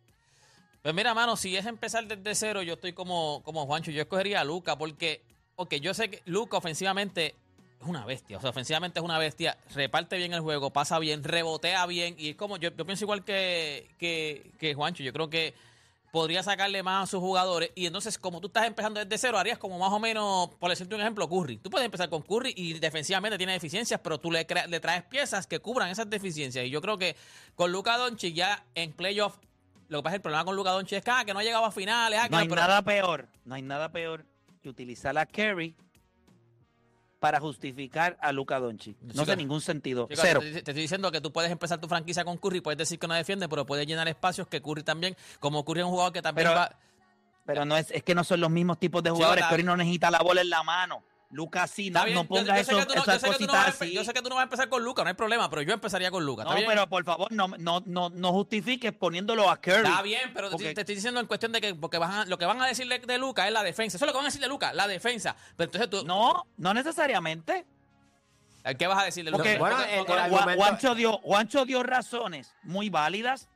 Pues 0.82 0.94
mira, 0.94 1.14
mano, 1.14 1.38
si 1.38 1.56
es 1.56 1.66
empezar 1.66 2.06
desde 2.06 2.36
cero, 2.36 2.62
yo 2.62 2.74
estoy 2.74 2.94
como, 2.94 3.42
como 3.44 3.66
Juancho. 3.66 3.92
Yo 3.92 4.02
escogería 4.02 4.42
a 4.42 4.44
Luca 4.44 4.78
porque, 4.78 5.22
ok, 5.56 5.76
yo 5.76 5.94
sé 5.94 6.10
que 6.10 6.22
Luca 6.26 6.58
ofensivamente 6.58 7.36
es 7.80 7.88
una 7.88 8.06
bestia. 8.06 8.38
O 8.38 8.42
sea, 8.42 8.50
ofensivamente 8.50 9.00
es 9.00 9.06
una 9.06 9.18
bestia. 9.18 9.58
Reparte 9.74 10.18
bien 10.18 10.34
el 10.34 10.42
juego, 10.42 10.72
pasa 10.72 11.00
bien, 11.00 11.24
rebotea 11.24 11.86
bien. 11.86 12.16
Y 12.18 12.32
es 12.32 12.36
como, 12.36 12.58
yo, 12.58 12.76
yo 12.76 12.86
pienso 12.86 13.06
igual 13.06 13.24
que, 13.24 13.88
que, 13.98 14.52
que 14.60 14.74
Juancho. 14.74 15.04
Yo 15.04 15.14
creo 15.14 15.30
que 15.30 15.54
podría 16.14 16.44
sacarle 16.44 16.84
más 16.84 17.06
a 17.06 17.12
sus 17.12 17.20
jugadores. 17.22 17.72
Y 17.74 17.88
entonces, 17.88 18.20
como 18.20 18.40
tú 18.40 18.46
estás 18.46 18.68
empezando 18.68 19.04
desde 19.04 19.18
cero, 19.18 19.40
harías 19.40 19.58
como 19.58 19.80
más 19.80 19.92
o 19.92 19.98
menos, 19.98 20.48
por 20.60 20.70
decirte 20.70 20.94
un 20.94 21.02
ejemplo, 21.02 21.28
Curry. 21.28 21.58
Tú 21.58 21.72
puedes 21.72 21.86
empezar 21.86 22.08
con 22.08 22.22
Curry 22.22 22.54
y 22.56 22.74
defensivamente 22.74 23.36
tiene 23.36 23.54
deficiencias, 23.54 24.00
pero 24.04 24.20
tú 24.20 24.30
le, 24.30 24.46
le 24.68 24.80
traes 24.80 25.02
piezas 25.06 25.48
que 25.48 25.58
cubran 25.58 25.90
esas 25.90 26.08
deficiencias. 26.08 26.66
Y 26.66 26.70
yo 26.70 26.84
creo 26.84 27.00
que 27.00 27.16
con 27.56 27.72
Luca 27.72 27.98
Doncic 27.98 28.36
ya 28.36 28.64
en 28.76 28.94
playoff, 28.94 29.38
lo 29.88 29.98
que 30.00 30.04
pasa 30.04 30.12
es 30.12 30.14
que 30.14 30.18
el 30.18 30.22
problema 30.22 30.46
con 30.46 30.56
Luca 30.56 30.70
Doncic 30.70 31.00
es 31.00 31.04
que, 31.04 31.10
ah, 31.10 31.26
que 31.26 31.34
no 31.34 31.40
ha 31.40 31.44
llegado 31.44 31.66
a 31.66 31.72
finales. 31.72 32.20
ah, 32.22 32.26
que 32.26 32.30
No 32.30 32.38
hay 32.38 32.48
pero- 32.48 32.62
nada 32.62 32.84
peor, 32.84 33.28
no 33.44 33.56
hay 33.56 33.64
nada 33.64 33.92
peor 33.92 34.24
que 34.62 34.70
utilizar 34.70 35.18
a 35.18 35.26
Kerry 35.26 35.76
para 37.24 37.40
justificar 37.40 38.18
a 38.20 38.34
Luca 38.34 38.60
Doncic. 38.60 38.98
No 39.02 39.24
tiene 39.24 39.44
ningún 39.44 39.62
sentido. 39.62 40.10
Chico, 40.10 40.22
Cero. 40.22 40.42
Te, 40.42 40.52
te 40.52 40.58
estoy 40.58 40.74
diciendo 40.74 41.10
que 41.10 41.22
tú 41.22 41.32
puedes 41.32 41.50
empezar 41.50 41.80
tu 41.80 41.88
franquicia 41.88 42.26
con 42.26 42.36
Curry, 42.38 42.60
puedes 42.60 42.78
decir 42.78 43.00
que 43.00 43.08
no 43.08 43.14
defiende, 43.14 43.48
pero 43.48 43.66
puedes 43.66 43.88
llenar 43.88 44.10
espacios 44.10 44.46
que 44.46 44.62
Curry 44.62 44.84
también, 44.84 45.16
como 45.40 45.64
Curry 45.64 45.80
es 45.80 45.86
un 45.86 45.92
jugador 45.92 46.12
que 46.12 46.22
también 46.22 46.50
Pero- 46.50 46.60
va... 46.60 46.76
Pero 47.46 47.64
no 47.64 47.78
es, 47.78 47.92
es 47.92 48.04
que 48.04 48.14
no 48.14 48.26
son 48.26 48.42
los 48.42 48.50
mismos 48.50 48.78
tipos 48.78 49.02
de 49.04 49.10
Chico, 49.10 49.16
jugadores. 49.16 49.44
la- 49.46 49.50
Kerry 49.52 49.64
no 49.64 49.78
necesita 49.78 50.12
la 50.12 50.20
bola 50.22 50.42
en 50.42 50.50
la 50.50 50.64
mano. 50.64 51.02
Luca 51.34 51.68
sí, 51.68 51.90
no, 51.90 52.24
pongas 52.26 52.60
eso, 52.60 52.72
no- 52.74 52.80
esas 52.80 52.86
yo 52.86 52.86
sé 52.86 52.86
que 52.86 52.86
tú 52.86 52.96
no 52.96 53.04
vas 53.06 53.24
a 53.24 53.28
cositas 53.28 53.56
empe- 53.68 53.70
así. 53.86 53.94
Yo 53.94 54.04
sé 54.04 54.14
que 54.14 54.22
tú 54.22 54.30
no 54.30 54.36
vas 54.36 54.42
a 54.42 54.44
empezar 54.44 54.70
con 54.70 54.84
Luca, 54.84 55.02
no 55.04 55.10
hay 55.10 55.16
problema, 55.16 55.50
pero 55.50 55.62
yo 55.64 55.74
empezaría 55.74 56.12
con 56.12 56.26
Luca. 56.26 56.44
No, 56.44 56.52
pero 56.68 56.88
por 56.88 57.04
favor, 57.04 57.32
no, 57.32 57.48
no, 57.58 57.82
no, 57.86 58.10
no 58.10 58.32
justifiques 58.32 58.94
poniéndolo 58.94 59.50
a 59.50 59.60
Curry. 59.60 59.88
Está 59.88 60.02
bien, 60.04 60.32
pero 60.34 60.48
te- 60.50 60.52
Porque- 60.54 60.74
te 60.74 60.82
estoy 60.82 60.96
diciendo 60.96 61.20
en 61.20 61.26
cuestión 61.28 61.52
de 61.52 61.60
que 61.60 61.76
porque 61.76 61.98
van 61.98 62.12
a- 62.12 62.26
lo 62.26 62.38
que 62.38 62.46
van 62.46 62.62
a 62.62 62.68
decirle 62.68 63.00
de 63.00 63.18
Luca 63.18 63.48
es 63.48 63.54
la 63.54 63.64
defensa. 63.64 63.98
Eso 63.98 64.06
es 64.06 64.08
lo 64.08 64.14
que 64.14 64.18
van 64.18 64.26
a 64.26 64.30
decir 64.30 64.42
de 64.42 64.48
Luca, 64.48 64.72
la 64.74 64.88
defensa. 64.88 65.36
Pero 65.58 65.66
entonces 65.72 65.90
tú, 65.90 66.06
No, 66.06 66.46
no 66.58 66.74
necesariamente. 66.74 67.66
¿qué 68.78 68.88
vas 68.88 69.00
a 69.02 69.06
decir 69.06 69.26
de 69.26 69.32
Luca? 69.32 69.44
Porque 69.44 69.58
Bueno, 69.58 69.76
Porque- 69.76 69.92
el- 69.94 70.06
porque- 70.06 70.14
el 70.14 70.20
Gua- 70.32 70.38
argumento- 70.40 70.64
Juancho 70.64 70.96
dio, 70.96 71.18
Juancho 71.18 71.66
dio 71.66 71.84
razones 71.84 72.54
muy 72.64 72.90
válidas 72.90 73.50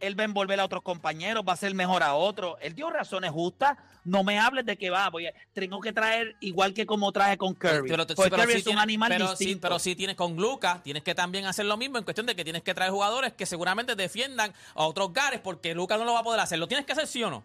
él 0.00 0.18
va 0.18 0.22
a 0.22 0.26
envolver 0.26 0.58
a 0.60 0.64
otros 0.64 0.82
compañeros, 0.82 1.44
va 1.46 1.52
a 1.52 1.56
ser 1.56 1.74
mejor 1.74 2.02
a 2.02 2.14
otros. 2.14 2.56
Él 2.60 2.74
dio 2.74 2.90
razones 2.90 3.30
justas. 3.30 3.76
No 4.04 4.24
me 4.24 4.38
hables 4.38 4.64
de 4.64 4.76
que 4.78 4.90
va, 4.90 5.10
voy 5.10 5.26
a- 5.26 5.34
tengo 5.52 5.80
que 5.80 5.92
traer 5.92 6.36
igual 6.40 6.72
que 6.72 6.86
como 6.86 7.12
traje 7.12 7.36
con 7.36 7.54
Curry. 7.54 7.88
Pero, 7.88 8.04
sí, 8.04 8.14
Porque 8.14 8.30
pero 8.30 8.42
Curry 8.42 8.52
sí 8.54 8.58
es 8.60 8.66
un 8.66 8.70
tiene- 8.70 8.80
animal 8.82 9.08
pero 9.10 9.26
sí, 9.36 9.44
distinto. 9.44 9.62
pero 9.68 9.78
sí 9.78 9.94
tienes 9.96 10.16
con 10.16 10.36
Lucas, 10.36 10.82
tienes 10.82 11.02
que 11.02 11.14
también 11.14 11.44
hacer 11.46 11.66
lo 11.66 11.76
mismo 11.76 11.98
en 11.98 12.04
cuestión 12.04 12.26
de 12.26 12.34
que 12.34 12.44
tienes 12.44 12.62
que 12.62 12.72
traer 12.74 12.90
jugadores 12.90 13.32
que 13.34 13.44
seguramente 13.44 13.94
defiendan 13.96 14.52
a 14.74 14.84
otros 14.86 15.12
gares 15.12 15.40
porque 15.40 15.74
Lucas 15.74 15.98
no 15.98 16.04
lo 16.04 16.14
va 16.14 16.20
a 16.20 16.24
poder 16.24 16.40
hacer. 16.40 16.58
¿Lo 16.58 16.68
tienes 16.68 16.86
que 16.86 16.92
hacer 16.92 17.06
sí 17.06 17.22
o 17.22 17.30
no? 17.30 17.42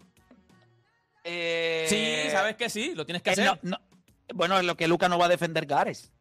Eh, 1.24 1.86
Sí, 1.90 2.32
sabes 2.32 2.56
que 2.56 2.70
sí, 2.70 2.94
lo 2.96 3.06
tienes 3.06 3.22
que 3.22 3.30
eh, 3.32 3.34
hacer. 3.34 3.46
no, 3.46 3.58
no. 3.64 3.78
Bueno, 4.34 4.58
es 4.58 4.66
lo 4.66 4.76
que 4.78 4.88
Lucas 4.88 5.10
no 5.10 5.18
va 5.18 5.26
a 5.26 5.30
defender 5.30 5.66
Gares. 5.66 6.12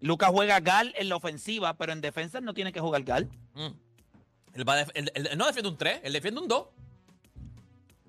Lucas 0.00 0.30
juega 0.30 0.60
Gal 0.60 0.94
en 0.98 1.08
la 1.08 1.16
ofensiva, 1.16 1.74
pero 1.76 1.92
en 1.92 2.00
defensa 2.00 2.40
no 2.40 2.52
tiene 2.54 2.72
que 2.72 2.80
jugar 2.80 3.02
Gal. 3.04 3.28
Mm. 3.54 3.68
Él, 4.56 4.68
va 4.68 4.72
a 4.74 4.76
def- 4.78 4.90
él- 4.94 5.12
él- 5.14 5.28
él 5.30 5.38
no 5.38 5.46
defiende 5.46 5.68
un 5.68 5.76
3, 5.78 6.00
él 6.02 6.12
defiende 6.12 6.40
un 6.40 6.48
2. 6.48 6.66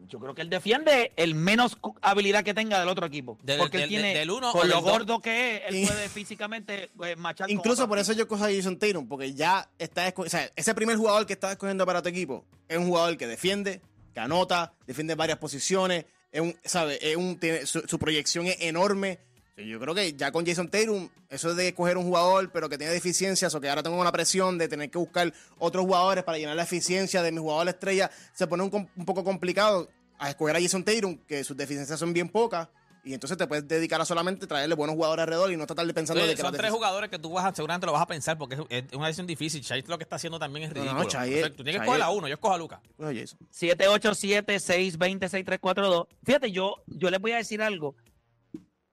Yo 0.10 0.20
creo 0.20 0.34
que 0.34 0.42
él 0.42 0.50
defiende 0.50 1.12
el 1.18 1.36
menos 1.36 1.75
cu- 1.75 1.98
habilidad 2.01 2.42
que 2.44 2.54
tenga 2.54 2.80
del 2.80 2.88
otro 2.88 3.06
equipo. 3.06 3.38
Del- 3.44 3.58
porque 3.60 3.84
él 3.84 3.89
tiene, 3.89 4.13
del 4.16 4.32
uno 4.32 4.51
o 4.51 4.54
por 4.54 4.62
del 4.62 4.70
lo 4.72 4.82
dos. 4.82 4.92
gordo 4.92 5.20
que 5.20 5.58
es, 5.58 5.62
él 5.68 5.86
puede 5.88 6.08
físicamente 6.08 6.89
eh, 7.04 7.16
machar 7.18 7.48
con 7.48 7.51
Incluso 7.58 7.82
otro 7.84 7.89
por 7.89 8.00
eso 8.00 8.13
yo 8.13 8.25
cojo 8.25 8.46
a 8.46 8.50
Jason 8.54 8.80
Tatum, 8.80 9.06
porque 9.08 9.34
ya 9.34 9.70
está 9.77 10.08
esco- 10.08 10.25
o 10.25 10.30
sea, 10.30 10.50
ese 10.56 10.74
primer 10.74 10.96
jugador 10.96 11.25
que 11.25 11.34
estás 11.34 11.51
escogiendo 11.51 11.86
para 11.86 12.01
tu 12.01 12.08
equipo 12.08 12.46
es 12.70 12.77
un 12.77 12.86
jugador 12.88 13.18
que 13.18 13.27
defiende, 13.27 13.82
que 14.13 14.20
anota, 14.22 14.72
defiende 14.86 15.16
varias 15.16 15.39
posiciones, 15.39 16.06
es 16.32 16.39
un, 16.39 16.56
¿sabe? 16.63 17.00
Es 17.01 17.18
un, 17.18 17.38
tiene- 17.38 17.66
su, 17.66 17.82
su 17.82 18.00
proyección 18.00 18.46
es 18.48 18.56
enorme. 18.62 19.20
Yo 19.65 19.79
creo 19.79 19.95
que 19.95 20.13
ya 20.13 20.31
con 20.31 20.45
Jason 20.45 20.69
Tatum, 20.69 21.09
eso 21.29 21.55
de 21.55 21.69
escoger 21.69 21.97
un 21.97 22.03
jugador, 22.03 22.51
pero 22.51 22.69
que 22.69 22.77
tiene 22.77 22.93
deficiencias, 22.93 23.55
o 23.55 23.61
que 23.61 23.67
ahora 23.69 23.81
tengo 23.81 23.99
una 23.99 24.11
presión 24.11 24.59
de 24.59 24.67
tener 24.67 24.91
que 24.91 24.99
buscar 24.99 25.33
otros 25.57 25.83
jugadores 25.83 26.23
para 26.23 26.37
llenar 26.37 26.55
la 26.55 26.61
eficiencia 26.63 27.23
de 27.23 27.31
mi 27.31 27.39
jugador 27.39 27.67
estrella, 27.67 28.11
se 28.33 28.45
pone 28.45 28.61
un, 28.63 28.87
poco 29.05 29.23
complicado 29.23 29.89
a 30.19 30.29
escoger 30.29 30.55
a 30.55 30.61
Jason 30.61 30.83
Tatum, 30.83 31.17
que 31.27 31.43
sus 31.43 31.57
deficiencias 31.57 31.99
son 31.99 32.13
bien 32.13 32.29
pocas, 32.29 32.67
y 33.03 33.15
entonces 33.15 33.35
te 33.37 33.47
puedes 33.47 33.67
dedicar 33.67 33.99
a 34.01 34.05
solamente 34.05 34.45
traerle 34.45 34.75
buenos 34.75 34.95
jugadores 34.95 35.23
alrededor 35.23 35.51
y 35.51 35.57
no 35.57 35.65
tratar 35.65 35.87
de 35.87 35.93
pensando 35.93 36.23
de 36.23 36.35
que 36.35 36.41
son 36.41 36.53
tres 36.53 36.71
jugadores 36.71 37.09
que 37.09 37.17
tú 37.17 37.31
vas 37.31 37.45
a, 37.45 37.55
seguramente 37.55 37.87
lo 37.87 37.93
vas 37.93 38.01
a 38.01 38.07
pensar 38.07 38.37
porque 38.37 38.55
es, 38.55 38.61
es 38.69 38.83
una 38.93 39.07
decisión 39.07 39.25
difícil. 39.25 39.63
Chai 39.63 39.81
lo 39.87 39.97
que 39.97 40.03
está 40.03 40.17
haciendo 40.17 40.37
también 40.37 40.65
es 40.65 40.75
No, 40.75 40.83
no, 40.83 40.91
ridículo. 40.91 41.09
Chai 41.09 41.33
O 41.33 41.37
sea, 41.37 41.49
tú 41.49 41.63
tienes 41.63 41.77
que 41.77 41.85
escoger 41.85 42.03
a 42.03 42.09
uno, 42.09 42.27
yo 42.27 42.33
escojo 42.33 42.53
a 42.53 42.57
Lucas. 42.57 42.81
Bueno, 42.97 43.17
Jason. 43.17 43.39
787-620-6342. 43.53 46.07
Fíjate, 46.25 46.51
yo, 46.51 46.83
yo 46.87 47.09
les 47.09 47.21
voy 47.21 47.31
a 47.31 47.37
decir 47.37 47.61
algo. 47.61 47.95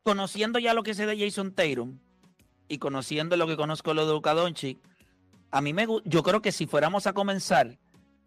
Conociendo 0.05 0.59
ya 0.59 0.75
lo 0.75 0.83
que 0.83 0.93
sé 0.93 1.07
de 1.07 1.19
Jason 1.19 1.55
Tatum 1.55 1.99
y 2.69 2.77
conociendo 2.77 3.39
lo 3.39 3.47
que 3.47 3.57
conozco 3.57 3.95
lo 3.95 4.07
de 4.07 4.13
Luka 4.13 4.35
Doncic, 4.35 4.79
a 5.51 5.63
mí 5.63 5.73
me 5.73 5.87
yo 6.05 6.23
creo 6.23 6.43
que 6.43 6.53
si 6.53 6.67
fuéramos 6.67 7.07
a 7.07 7.15
comenzar, 7.15 7.79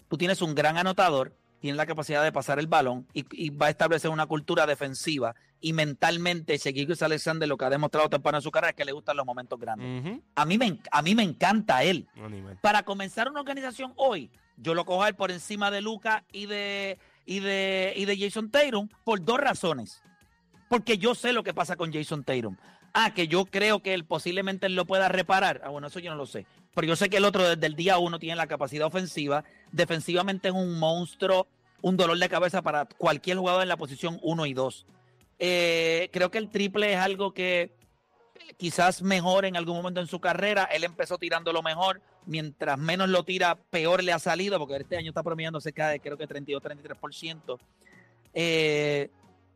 tú 0.07 0.17
tienes 0.17 0.41
un 0.41 0.55
gran 0.55 0.77
anotador, 0.77 1.37
tienes 1.59 1.77
la 1.77 1.85
capacidad 1.85 2.23
de 2.23 2.31
pasar 2.31 2.57
el 2.57 2.65
balón 2.65 3.05
y, 3.13 3.25
y 3.31 3.51
va 3.51 3.67
a 3.67 3.69
establecer 3.69 4.09
una 4.09 4.25
cultura 4.25 4.65
defensiva 4.65 5.35
y 5.61 5.73
mentalmente 5.73 6.57
Seguidos 6.57 7.03
Alexander 7.03 7.47
lo 7.47 7.57
que 7.57 7.65
ha 7.65 7.69
demostrado 7.69 8.09
temprano 8.09 8.39
en 8.39 8.41
su 8.41 8.49
carrera 8.49 8.71
es 8.71 8.75
que 8.75 8.85
le 8.85 8.91
gustan 8.91 9.15
los 9.17 9.25
momentos 9.27 9.59
grandes. 9.59 10.19
A 10.33 10.45
mí 10.45 10.57
me, 10.57 10.79
a 10.91 11.01
mí 11.03 11.13
me 11.13 11.23
encanta 11.23 11.83
él 11.83 12.07
para 12.61 12.81
comenzar 12.83 13.29
una 13.29 13.41
organización 13.41 13.93
hoy, 13.97 14.31
yo 14.55 14.73
lo 14.73 14.83
cojo 14.83 15.03
a 15.03 15.09
él 15.09 15.15
por 15.15 15.29
encima 15.29 15.69
de 15.69 15.81
Luca 15.81 16.25
y 16.31 16.47
de, 16.47 16.97
y 17.25 17.39
de, 17.39 17.93
y 17.95 18.05
de 18.05 18.17
Jason 18.17 18.49
Tatum 18.49 18.89
por 19.03 19.23
dos 19.23 19.39
razones. 19.39 20.01
Porque 20.69 20.97
yo 20.97 21.15
sé 21.15 21.33
lo 21.33 21.43
que 21.43 21.53
pasa 21.53 21.75
con 21.75 21.93
Jason 21.93 22.23
Tatum. 22.23 22.57
Ah, 22.93 23.13
que 23.13 23.27
yo 23.27 23.45
creo 23.45 23.81
que 23.81 23.93
él 23.93 24.05
posiblemente 24.05 24.69
lo 24.69 24.85
pueda 24.85 25.07
reparar. 25.09 25.61
Ah, 25.63 25.69
bueno, 25.69 25.87
eso 25.87 25.99
yo 25.99 26.11
no 26.11 26.17
lo 26.17 26.25
sé. 26.25 26.45
Pero 26.73 26.87
yo 26.87 26.95
sé 26.95 27.09
que 27.09 27.17
el 27.17 27.25
otro 27.25 27.47
desde 27.47 27.65
el 27.65 27.75
día 27.75 27.97
uno 27.97 28.19
tiene 28.19 28.35
la 28.35 28.47
capacidad 28.47 28.87
ofensiva. 28.87 29.43
Defensivamente 29.71 30.49
es 30.49 30.53
un 30.53 30.79
monstruo, 30.79 31.47
un 31.81 31.97
dolor 31.97 32.17
de 32.17 32.29
cabeza 32.29 32.61
para 32.61 32.85
cualquier 32.85 33.37
jugador 33.37 33.61
en 33.61 33.69
la 33.69 33.77
posición 33.77 34.19
1 34.21 34.45
y 34.45 34.53
2. 34.53 34.85
creo 35.37 36.31
que 36.31 36.37
el 36.37 36.49
triple 36.49 36.93
es 36.93 36.99
algo 36.99 37.33
que 37.33 37.71
quizás 38.57 39.01
mejor 39.01 39.45
en 39.45 39.57
algún 39.57 39.77
momento 39.77 40.01
en 40.01 40.07
su 40.07 40.19
carrera. 40.19 40.65
Él 40.65 40.83
empezó 40.83 41.17
tirando 41.17 41.51
lo 41.53 41.61
mejor. 41.61 42.01
Mientras 42.25 42.77
menos 42.77 43.09
lo 43.09 43.23
tira, 43.23 43.55
peor 43.55 44.03
le 44.03 44.11
ha 44.11 44.19
salido, 44.19 44.59
porque 44.59 44.77
este 44.77 44.97
año 44.97 45.09
está 45.09 45.23
promediando 45.23 45.61
cerca 45.61 45.89
de 45.89 45.99
creo 45.99 46.17
que 46.17 46.27
32-33%. 46.27 47.57
Eh, 48.33 49.09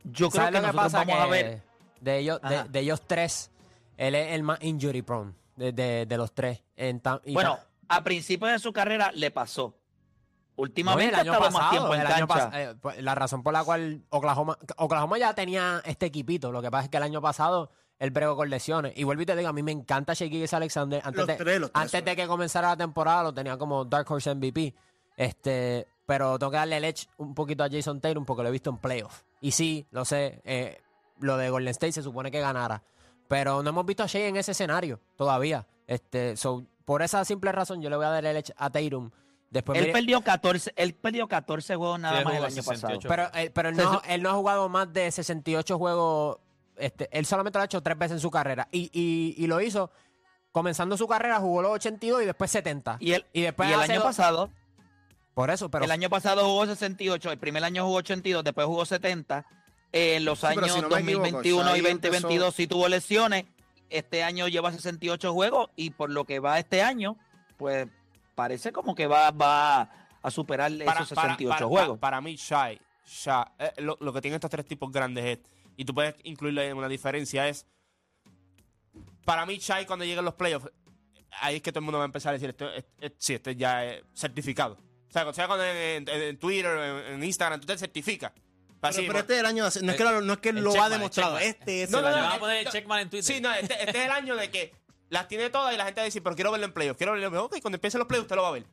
yo 0.04 0.30
creo 0.30 0.44
¿Sabes 0.44 0.60
que 0.60 0.66
nosotros 0.66 0.92
pasa? 0.92 0.98
vamos 1.04 1.20
a 1.22 1.26
ver. 1.26 1.62
De 2.00 2.18
ellos, 2.18 2.40
de, 2.70 2.80
ellos 2.80 3.02
tres, 3.06 3.50
él 3.96 4.14
es 4.14 4.32
el 4.32 4.42
más 4.42 4.58
injury 4.62 5.02
prone 5.02 5.32
de, 5.56 5.72
de- 5.72 6.06
de 6.06 6.16
los 6.16 6.32
tres. 6.34 6.62
En 6.76 7.00
tan- 7.00 7.20
y 7.24 7.32
Bueno, 7.34 7.58
a 7.88 8.02
principios 8.02 8.50
de 8.52 8.58
su 8.58 8.72
carrera 8.72 9.12
le 9.14 9.30
pasó. 9.30 9.68
no, 9.76 10.62
Últimamente 10.62 11.14
el 11.14 11.20
año 11.20 11.32
estado 11.32 11.50
más 11.52 11.70
tiempo 11.70 11.94
en 11.94 12.00
el 12.00 12.06
año 12.08 12.26
cancha. 12.26 12.50
pas- 12.50 12.54
eh, 12.54 12.74
pues, 12.80 13.00
la 13.02 13.14
razón 13.14 13.42
por 13.42 13.52
la 13.52 13.62
cual 13.64 14.02
Oklahoma, 14.10 14.58
Oklahoma 14.76 15.18
ya 15.18 15.34
tenía 15.34 15.80
este 15.84 16.06
equipito. 16.06 16.50
Lo 16.52 16.60
que 16.60 16.70
pasa 16.70 16.84
es 16.84 16.90
que 16.90 16.96
el 16.96 17.02
año 17.04 17.20
pasado 17.22 17.70
él 17.98 18.10
bregó 18.10 18.34
con 18.36 18.50
lesiones. 18.50 18.92
Y 18.96 19.04
vuelvo 19.04 19.22
y 19.22 19.26
te 19.26 19.36
digo, 19.36 19.48
a 19.48 19.52
mí 19.52 19.62
me 19.62 19.70
encanta 19.72 20.14
Gilgeous 20.16 20.52
Alexander. 20.54 21.00
Antes, 21.04 21.18
Los 21.18 21.26
de, 21.28 21.36
tres, 21.36 21.60
los 21.60 21.72
tres 21.72 21.82
antes 21.84 22.04
de 22.04 22.16
que 22.16 22.26
comenzara 22.26 22.68
la 22.70 22.76
temporada 22.76 23.22
lo 23.22 23.32
tenía 23.32 23.56
como 23.56 23.84
Dark 23.84 24.10
Horse 24.10 24.34
MVP. 24.34 24.74
Este, 25.16 25.86
pero 26.06 26.38
tengo 26.38 26.50
que 26.50 26.56
darle 26.58 26.76
el 26.78 26.84
edge 26.84 27.06
un 27.16 27.34
poquito 27.34 27.64
a 27.64 27.68
Jason 27.70 28.00
Tatum 28.00 28.24
porque 28.24 28.42
lo 28.42 28.48
he 28.48 28.52
visto 28.52 28.70
en 28.70 28.78
playoff. 28.78 29.22
Y 29.40 29.52
sí, 29.52 29.86
lo 29.90 30.04
sé, 30.04 30.40
eh, 30.44 30.80
lo 31.20 31.36
de 31.36 31.50
Golden 31.50 31.70
State 31.70 31.92
se 31.92 32.02
supone 32.02 32.30
que 32.30 32.40
ganara. 32.40 32.82
Pero 33.28 33.62
no 33.62 33.70
hemos 33.70 33.86
visto 33.86 34.02
a 34.02 34.06
Shea 34.06 34.28
en 34.28 34.36
ese 34.36 34.52
escenario 34.52 35.00
todavía. 35.16 35.66
Este, 35.86 36.36
so, 36.36 36.64
por 36.84 37.02
esa 37.02 37.24
simple 37.24 37.50
razón 37.52 37.80
yo 37.80 37.88
le 37.90 37.96
voy 37.96 38.04
a 38.06 38.10
dar 38.10 38.24
el 38.24 38.36
edge 38.36 38.52
a 38.56 38.68
Tatum. 38.70 39.10
Después 39.50 39.78
Él 39.78 39.84
mire- 39.84 39.92
perdió 39.92 40.20
14, 40.22 40.72
él 40.76 40.94
perdió 40.94 41.28
14 41.28 41.76
juegos 41.76 42.00
nada 42.00 42.18
Sí, 42.20 42.24
más 42.24 42.34
el 42.34 42.44
año 42.44 42.50
68. 42.62 43.08
pasado. 43.08 43.30
pero, 43.32 43.44
eh, 43.44 43.50
pero 43.50 43.68
él, 43.68 43.76
Se 43.76 43.82
no, 43.84 43.92
su- 43.94 44.00
él 44.08 44.22
no 44.22 44.30
ha 44.30 44.34
jugado 44.34 44.68
más 44.68 44.92
de 44.92 45.10
68 45.10 45.78
juegos. 45.78 46.38
Este, 46.76 47.08
él 47.16 47.26
solamente 47.26 47.58
lo 47.58 47.62
ha 47.62 47.66
hecho 47.66 47.82
tres 47.82 47.98
veces 47.98 48.12
en 48.12 48.20
su 48.20 48.30
carrera. 48.30 48.66
Y, 48.72 48.90
y, 48.94 49.34
y 49.42 49.46
lo 49.46 49.60
hizo 49.60 49.90
comenzando 50.52 50.96
su 50.96 51.06
carrera, 51.06 51.38
jugó 51.40 51.62
los 51.62 51.72
82 51.72 52.22
y 52.22 52.26
después 52.26 52.50
70. 52.50 52.96
Y, 53.00 53.12
él, 53.12 53.26
y 53.32 53.42
después 53.42 53.68
y 53.68 53.72
el 53.72 53.80
hace 53.80 53.92
año 53.92 54.00
dos- 54.00 54.08
pasado, 54.08 54.50
Por 55.34 55.50
eso, 55.50 55.70
pero. 55.70 55.84
el 55.84 55.90
año 55.90 56.10
pasado 56.10 56.44
jugó 56.44 56.66
68, 56.66 57.32
el 57.32 57.38
primer 57.38 57.64
año 57.64 57.84
jugó 57.84 57.96
82, 57.98 58.44
después 58.44 58.66
jugó 58.66 58.84
70. 58.84 59.46
Eh, 59.92 60.16
en 60.16 60.24
los 60.24 60.40
Sí, 60.40 60.46
años 60.46 60.72
si 60.72 60.80
no 60.80 60.88
me 60.88 61.00
equivoco, 61.00 61.26
2021 61.30 61.76
y 61.76 61.80
Shai 61.80 61.90
empezó- 61.90 62.12
2022 62.12 62.54
sí 62.54 62.66
tuvo 62.66 62.88
lesiones. 62.88 63.44
Este 63.90 64.22
año 64.22 64.48
lleva 64.48 64.72
68 64.72 65.32
juegos 65.34 65.68
y 65.76 65.90
por 65.90 66.10
lo 66.10 66.24
que 66.24 66.38
va 66.38 66.58
este 66.58 66.82
año, 66.82 67.16
pues 67.58 67.88
parece 68.34 68.72
como 68.72 68.94
que 68.94 69.06
va, 69.06 69.30
va 69.30 69.90
a 70.22 70.30
superar 70.30 70.72
esos 70.72 71.08
68 71.08 71.48
para- 71.50 71.66
juegos. 71.66 71.98
para 71.98 72.20
mí, 72.22 72.36
Shai, 72.36 72.80
Shai, 73.06 73.44
eh, 73.58 73.72
lo, 73.78 73.96
lo 74.00 74.12
que 74.12 74.20
tienen 74.22 74.36
estos 74.36 74.50
tres 74.50 74.64
tipos 74.66 74.90
grandes 74.90 75.24
es, 75.24 75.38
y 75.76 75.84
tú 75.84 75.94
puedes 75.94 76.14
incluirle 76.24 76.68
en 76.68 76.76
una 76.78 76.88
diferencia, 76.88 77.46
es, 77.48 77.66
para 79.24 79.44
mí, 79.46 79.58
Shai, 79.58 79.86
cuando 79.86 80.04
lleguen 80.04 80.24
los 80.24 80.34
playoffs, 80.34 80.70
ahí 81.40 81.56
es 81.56 81.62
que 81.62 81.70
todo 81.70 81.80
el 81.80 81.84
mundo 81.84 81.98
va 81.98 82.04
a 82.04 82.06
empezar 82.06 82.30
a 82.30 82.32
decir, 82.34 82.48
esto, 82.50 82.70
es- 82.72 82.84
es- 83.00 83.12
sí, 83.18 83.34
este 83.34 83.56
ya 83.56 83.84
es 83.84 84.02
certificado. 84.14 84.78
O 85.12 85.14
sea, 85.14 85.28
o 85.28 85.32
sea, 85.34 85.46
cuando 85.46 85.64
en, 85.66 86.08
en- 86.08 86.22
en 86.22 86.38
Twitter, 86.38 86.74
en, 86.78 87.14
en 87.14 87.24
Instagram, 87.24 87.60
tú 87.60 87.66
te 87.66 87.76
certificas. 87.76 88.32
Pero, 88.80 88.94
pero 89.06 89.18
este 89.18 89.34
es 89.34 89.40
el 89.40 89.46
año, 89.46 89.62
de 89.64 89.68
hacer- 89.68 89.82
no 89.84 89.92
es 89.92 89.98
que, 89.98 90.04
lo- 90.04 90.20
no 90.22 90.32
es 90.32 90.38
que 90.38 90.52
lo 90.54 90.82
ha 90.82 90.88
demostrado, 90.88 91.38
este 91.38 91.82
es 91.84 91.90
No, 91.90 91.98
el 91.98 92.04
no, 92.04 92.08
año. 92.10 92.16
no, 92.16 92.22
Le 92.22 92.26
van 92.28 92.32
a 92.32 92.36
eh, 92.36 92.40
poner 92.40 92.56
el 92.58 92.64
no. 92.64 92.70
checkman 92.72 93.00
en 93.00 93.10
Twitter. 93.10 93.34
Sí, 93.36 93.40
no, 93.40 93.52
este, 93.52 93.74
este 93.84 93.98
es 93.98 94.04
el 94.06 94.10
año 94.10 94.34
de 94.36 94.50
que 94.50 94.72
las 95.10 95.28
tiene 95.28 95.50
todas 95.50 95.74
y 95.74 95.76
la 95.76 95.84
gente 95.84 96.00
va 96.00 96.02
a 96.02 96.06
decir, 96.06 96.22
pero 96.22 96.34
quiero 96.34 96.50
verlo 96.50 96.66
en 96.66 96.72
playoffs, 96.72 96.96
quiero 96.96 97.12
verlo 97.12 97.26
en 97.26 97.32
playoffs. 97.32 97.54
Ok, 97.54 97.60
cuando 97.62 97.76
empiecen 97.76 97.98
los 97.98 98.08
playoffs 98.08 98.24
usted 98.24 98.36
lo 98.36 98.42
va 98.42 98.48
a 98.48 98.52
ver. 98.52 98.64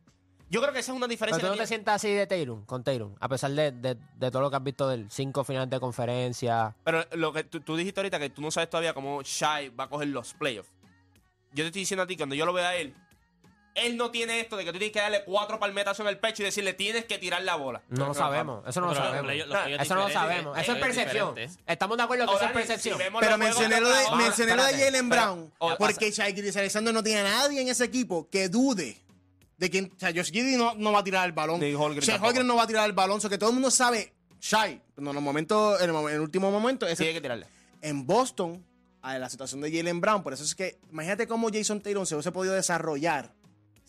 Yo 0.50 0.62
creo 0.62 0.74
que 0.74 0.80
esa 0.80 0.94
es 0.94 0.96
una 0.96 1.06
Pero 1.06 1.12
diferencia. 1.12 1.42
tú 1.42 1.46
no 1.48 1.54
que 1.54 1.60
te 1.60 1.68
sientas 1.68 1.96
así 1.98 2.12
de 2.12 2.26
Tatum, 2.26 2.66
con 2.66 2.84
Tatum, 2.84 3.14
a 3.20 3.30
pesar 3.30 3.52
de, 3.52 3.72
de, 3.72 3.96
de 4.16 4.32
todo 4.32 4.42
lo 4.42 4.50
que 4.50 4.56
has 4.56 4.64
visto 4.64 4.88
del 4.90 5.12
cinco 5.12 5.44
finales 5.44 5.70
de 5.70 5.80
conferencia. 5.80 6.76
Pero 6.84 7.06
lo 7.12 7.32
que 7.32 7.44
tú, 7.44 7.60
tú 7.60 7.76
dijiste 7.76 8.00
ahorita 8.00 8.18
que 8.18 8.32
tú 8.32 8.42
no 8.42 8.50
sabes 8.50 8.68
todavía 8.68 8.96
cómo 8.96 9.22
Shai 9.22 9.70
va 9.70 9.84
a 9.84 9.90
coger 9.90 10.08
los 10.08 10.34
playoffs. 10.34 10.72
Yo 11.52 11.64
te 11.64 11.68
estoy 11.68 11.82
diciendo 11.82 12.02
a 12.04 12.08
ti, 12.08 12.18
cuando 12.18 12.34
yo 12.34 12.48
lo 12.48 12.54
vea 12.54 12.70
a 12.70 12.76
él, 12.78 12.96
él 13.86 13.98
no 13.98 14.12
tiene 14.12 14.40
esto 14.40 14.56
de 14.58 14.66
que 14.66 14.72
tú 14.72 14.78
tienes 14.80 14.94
que 14.94 15.00
darle 15.00 15.24
cuatro 15.26 15.60
palmetazos 15.60 16.02
en 16.02 16.08
el 16.08 16.18
pecho 16.20 16.42
y 16.42 16.46
decirle 16.46 16.74
tienes 16.74 17.06
que 17.06 17.18
tirar 17.18 17.42
la 17.44 17.56
bola. 17.56 17.82
No 17.90 18.08
lo 18.08 18.14
sabemos, 18.14 18.64
eso 18.68 18.82
no 18.82 18.88
lo 18.88 18.94
Pero 18.94 19.04
los 19.06 19.14
sabemos. 19.16 19.48
los 19.48 19.58
playoffs 19.60 19.84
Eso 19.86 19.96
no 19.96 20.02
lo 20.02 20.10
sabemos, 20.10 20.58
eso 20.58 20.72
es 20.74 20.78
percepción. 20.80 21.36
Estamos 21.68 21.98
de 21.98 22.04
acuerdo 22.04 22.26
que 22.28 22.36
eso 22.36 22.46
es 22.46 22.52
percepción. 22.52 22.98
si 23.00 23.04
Pero 23.20 23.38
mencioné 23.38 23.80
lo 23.82 23.90
de, 23.90 24.04
mencioné 24.18 24.56
lo 24.56 24.64
de 24.66 24.74
Jalen 24.74 25.10
pero- 25.10 25.22
Brown, 25.22 25.54
o- 25.60 25.76
porque 25.78 26.12
Shai 26.12 26.34
Gilgeous 26.34 26.58
Alexander 26.58 26.94
no 26.94 27.04
tiene 27.04 27.22
a 27.22 27.24
nadie 27.24 27.62
en 27.62 27.68
ese 27.70 27.84
equipo 27.86 28.30
que 28.30 28.50
dude 28.50 28.98
de 29.58 29.70
que 29.70 29.82
o 29.82 30.00
sea, 30.00 30.10
Josh 30.16 30.32
Giddey 30.32 30.56
no, 30.56 30.74
no 30.76 30.92
va 30.92 31.00
a 31.00 31.04
tirar 31.04 31.26
el 31.26 31.34
balón. 31.34 31.60
Shai. 31.60 31.74
Holmgren 31.76 32.48
no 32.48 32.56
va 32.56 32.64
a 32.64 32.68
tirar 32.68 32.86
el 32.86 32.94
balón, 32.94 33.20
so 33.20 33.30
que 33.30 33.38
todo 33.38 33.50
el 33.50 33.56
mundo 33.56 33.70
sabe, 33.72 34.14
Shai, 34.40 34.82
no, 34.98 35.12
en 35.12 35.18
el 35.18 35.24
momento, 35.24 35.78
en 35.80 35.90
el, 35.90 35.96
momen- 35.96 36.10
en 36.10 36.16
el 36.16 36.22
último 36.22 36.50
momento, 36.52 36.88
ese- 36.88 37.06
hay 37.08 37.14
que 37.14 37.22
tirarle. 37.22 37.46
en 37.82 38.06
Boston, 38.08 38.66
a 39.02 39.18
la 39.18 39.30
situación 39.30 39.62
de 39.62 39.72
Jalen 39.72 40.02
Brown, 40.02 40.24
por 40.24 40.34
eso 40.34 40.44
es 40.44 40.56
que, 40.56 40.78
imagínate 40.92 41.26
cómo 41.28 41.50
Jason 41.54 41.80
Tatum 41.82 42.06
se 42.06 42.16
hubiese 42.16 42.32
podido 42.34 42.54
desarrollar 42.54 43.32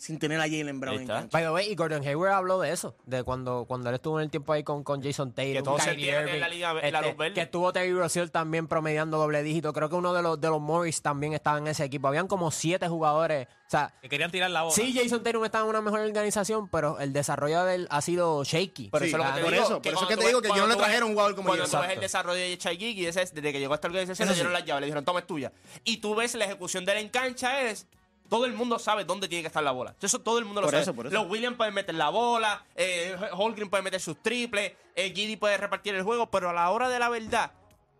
sin 0.01 0.17
tener 0.17 0.39
a 0.39 0.43
Jalen 0.45 0.79
Brown 0.79 1.01
en 1.01 1.07
cancha. 1.07 1.29
By 1.31 1.43
the 1.43 1.51
way, 1.51 1.71
y 1.71 1.75
Gordon 1.75 2.01
Hayward 2.03 2.31
habló 2.31 2.59
de 2.59 2.71
eso, 2.71 2.95
de 3.05 3.21
cuando, 3.23 3.65
cuando 3.67 3.89
él 3.89 3.95
estuvo 3.95 4.19
en 4.19 4.23
el 4.23 4.31
tiempo 4.31 4.51
ahí 4.51 4.63
con, 4.63 4.83
con 4.83 5.03
Jason 5.03 5.31
Taylor. 5.31 5.63
Que 5.77 5.95
que 5.95 6.01
Irving, 6.01 6.33
en 6.33 6.39
la 6.39 6.49
liga- 6.49 6.71
en 6.81 6.91
la 6.91 6.99
este, 6.99 7.09
luz 7.09 7.17
verde. 7.17 7.33
Que 7.35 7.41
estuvo 7.41 7.71
Terry 7.71 7.93
Rozier 7.93 8.29
también 8.31 8.67
promediando 8.67 9.19
doble 9.19 9.43
dígito. 9.43 9.71
Creo 9.73 9.89
que 9.89 9.95
uno 9.95 10.11
de 10.13 10.23
los, 10.23 10.41
de 10.41 10.47
los 10.49 10.59
Morris 10.59 11.03
también 11.03 11.33
estaba 11.33 11.59
en 11.59 11.67
ese 11.67 11.83
equipo. 11.83 12.07
Habían 12.07 12.27
como 12.27 12.49
siete 12.49 12.87
jugadores. 12.87 13.47
O 13.47 13.69
sea, 13.71 13.93
Que 14.01 14.09
querían 14.09 14.31
tirar 14.31 14.49
la 14.49 14.63
bola. 14.63 14.73
sí, 14.75 14.91
Jason 14.91 15.21
Taylor 15.21 15.45
estaba 15.45 15.63
en 15.65 15.69
una 15.69 15.81
mejor 15.81 15.99
organización, 15.99 16.67
pero 16.67 16.99
el 16.99 17.13
desarrollo 17.13 17.63
de 17.63 17.75
él 17.75 17.87
ha 17.91 18.01
sido 18.01 18.43
shaky. 18.43 18.89
Por 18.89 19.01
Sí, 19.03 19.09
eso, 19.09 19.17
lo 19.19 19.23
que 19.25 19.31
te 19.33 19.41
por 19.41 19.51
digo, 19.51 19.63
eso, 19.63 19.81
por 19.81 19.87
eso 19.87 19.95
cuando 19.95 20.07
que 20.09 20.15
tú 20.15 20.21
te 20.21 20.27
digo 20.27 20.41
que 20.41 20.47
yo 20.49 20.55
no 20.57 20.67
le 20.67 20.75
trajeron 20.77 21.09
un 21.09 21.13
jugador 21.15 21.35
como 21.35 21.47
Cuando 21.49 21.65
yo. 21.65 21.71
tú 21.71 21.77
ves 21.79 21.91
el 21.91 21.99
desarrollo 21.99 22.39
de 22.39 22.53
ese 22.53 23.21
es 23.21 23.33
desde 23.35 23.51
que 23.53 23.59
llegó 23.59 23.73
a 23.73 23.75
esta 23.75 23.87
organización, 23.87 24.27
le 24.27 24.33
dieron 24.33 24.51
sí. 24.51 24.57
las 24.57 24.65
llaves, 24.65 24.81
le 24.81 24.85
dijeron, 24.87 25.05
toma, 25.05 25.19
es 25.19 25.27
tuya. 25.27 25.51
Y 25.83 25.97
tú 25.97 26.15
ves 26.15 26.33
la 26.33 26.45
ejecución 26.45 26.85
de 26.85 26.93
él 26.93 26.97
en 26.97 27.09
cancha 27.09 27.61
es... 27.61 27.85
Todo 28.31 28.45
el 28.45 28.53
mundo 28.53 28.79
sabe 28.79 29.03
dónde 29.03 29.27
tiene 29.27 29.41
que 29.43 29.47
estar 29.47 29.61
la 29.61 29.71
bola. 29.71 29.93
Eso 30.01 30.19
todo 30.19 30.39
el 30.39 30.45
mundo 30.45 30.61
lo 30.61 30.67
Por 30.67 30.71
sabe. 30.71 30.83
eso, 30.83 30.93
por 30.95 31.05
eso. 31.07 31.13
Los 31.13 31.29
Williams 31.29 31.57
pueden 31.57 31.73
meter 31.73 31.93
la 31.95 32.07
bola, 32.07 32.63
eh, 32.75 33.13
Holgren 33.33 33.69
puede 33.69 33.83
meter 33.83 33.99
sus 33.99 34.23
triples, 34.23 34.71
eh, 34.95 35.11
Giddy 35.13 35.35
puede 35.35 35.57
repartir 35.57 35.93
el 35.95 36.03
juego, 36.03 36.31
pero 36.31 36.49
a 36.49 36.53
la 36.53 36.69
hora 36.71 36.87
de 36.87 36.97
la 36.97 37.09
verdad, 37.09 37.51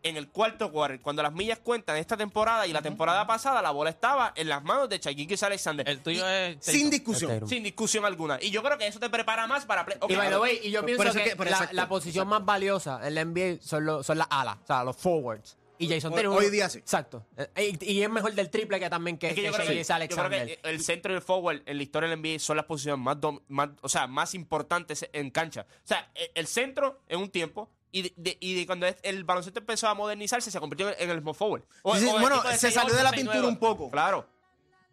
en 0.04 0.16
el 0.16 0.30
cuarto 0.30 0.72
quarter, 0.72 1.02
cuando 1.02 1.22
las 1.22 1.34
millas 1.34 1.60
cuentan 1.60 1.98
esta 1.98 2.16
temporada 2.16 2.66
y 2.66 2.72
la 2.72 2.82
temporada 2.82 3.28
pasada, 3.28 3.62
la 3.62 3.72
bola 3.72 3.90
estaba 3.90 4.32
en 4.36 4.48
las 4.48 4.64
manos 4.64 4.88
de 4.88 5.02
Chai 5.02 5.28
Alexander. 5.44 5.88
El 5.88 6.00
tuyo 6.00 6.26
es. 6.28 6.58
Sin 6.62 6.90
discusión. 6.90 7.46
Sin 7.48 7.62
discusión 7.62 8.06
alguna. 8.06 8.40
Y 8.42 8.52
yo 8.52 8.64
creo 8.64 8.78
que 8.78 8.88
eso 8.88 9.00
te 9.02 9.10
prepara 9.10 9.48
más 9.48 9.66
para... 9.66 9.86
play- 9.86 9.98
Y 10.10 10.16
by 10.16 10.30
the 10.30 10.40
way, 10.40 10.60
y 10.64 10.72
yo 10.72 10.84
pienso 10.86 11.04
que, 11.12 11.36
la, 11.36 11.50
exacto, 11.50 11.76
la 11.76 11.88
posición 11.90 12.28
más 12.30 12.44
valiosa 12.46 13.06
en 13.06 13.16
la 13.16 13.26
NBA 13.26 13.58
son, 13.62 13.86
los- 13.86 14.06
son 14.06 14.18
las 14.18 14.28
alas, 14.32 14.58
o 14.64 14.66
sea, 14.66 14.84
los 14.86 14.96
forwards. 14.96 15.58
Y 15.84 15.90
Jason 15.90 16.12
Hoy- 16.14 16.16
Taylor. 16.18 16.38
hoy 16.38 16.50
día 16.50 16.70
sí. 16.70 16.78
Exacto. 16.80 17.26
Eh, 17.56 17.76
Y, 17.82 17.92
y 17.94 18.04
es 18.04 18.10
mejor 18.10 18.34
del 18.34 18.50
triple 18.50 18.80
que 18.80 18.90
también 18.90 19.18
que, 19.18 19.28
Es 19.28 19.34
que 19.34 19.42
que 19.42 19.48
yo 19.48 19.54
creo, 19.54 19.66
que, 19.68 19.74
Gilgeous 19.74 19.88
yo 19.88 20.08
creo 20.16 20.26
Alexander. 20.26 20.46
que 20.62 20.70
el 20.70 20.82
centro 20.84 21.12
y 21.14 21.16
el 21.16 21.22
forward 21.22 21.62
en 21.66 21.78
la 21.78 21.84
historia 21.84 22.10
del 22.10 22.20
NBA 22.20 22.40
son 22.40 22.58
las 22.58 22.66
posiciones 22.66 23.04
más, 23.04 23.18
dom- 23.18 23.42
más 23.48 23.70
o 23.82 23.90
sea, 23.90 24.08
más 24.08 24.34
importantes 24.36 25.10
en 25.12 25.30
cancha. 25.32 25.66
O 25.70 25.88
sea, 25.88 26.10
e- 26.16 26.32
el 26.36 26.48
centro 26.48 27.02
en 27.08 27.20
un 27.20 27.30
tiempo 27.30 27.70
y 27.92 28.04
de, 28.04 28.14
de- 28.16 28.38
y 28.40 28.54
de 28.56 28.66
cuando 28.66 28.88
el 29.04 29.24
baloncesto 29.24 29.60
empezó 29.60 29.88
a 29.88 29.94
modernizarse 29.96 30.50
se 30.52 30.60
convirtió 30.60 30.90
en 30.98 31.10
el 31.10 31.20
small 31.20 31.36
forward. 31.36 31.64
O- 31.84 31.96
Sí, 31.96 32.02
sí, 32.02 32.08
o 32.10 32.16
el 32.16 32.22
bueno, 32.22 32.42
se 32.44 32.68
6'8", 32.70 32.72
salió 32.72 32.94
de 32.96 33.04
la 33.04 33.12
6'9". 33.12 33.16
pintura 33.16 33.48
un 33.48 33.58
poco. 33.58 33.90
Claro. 33.92 34.28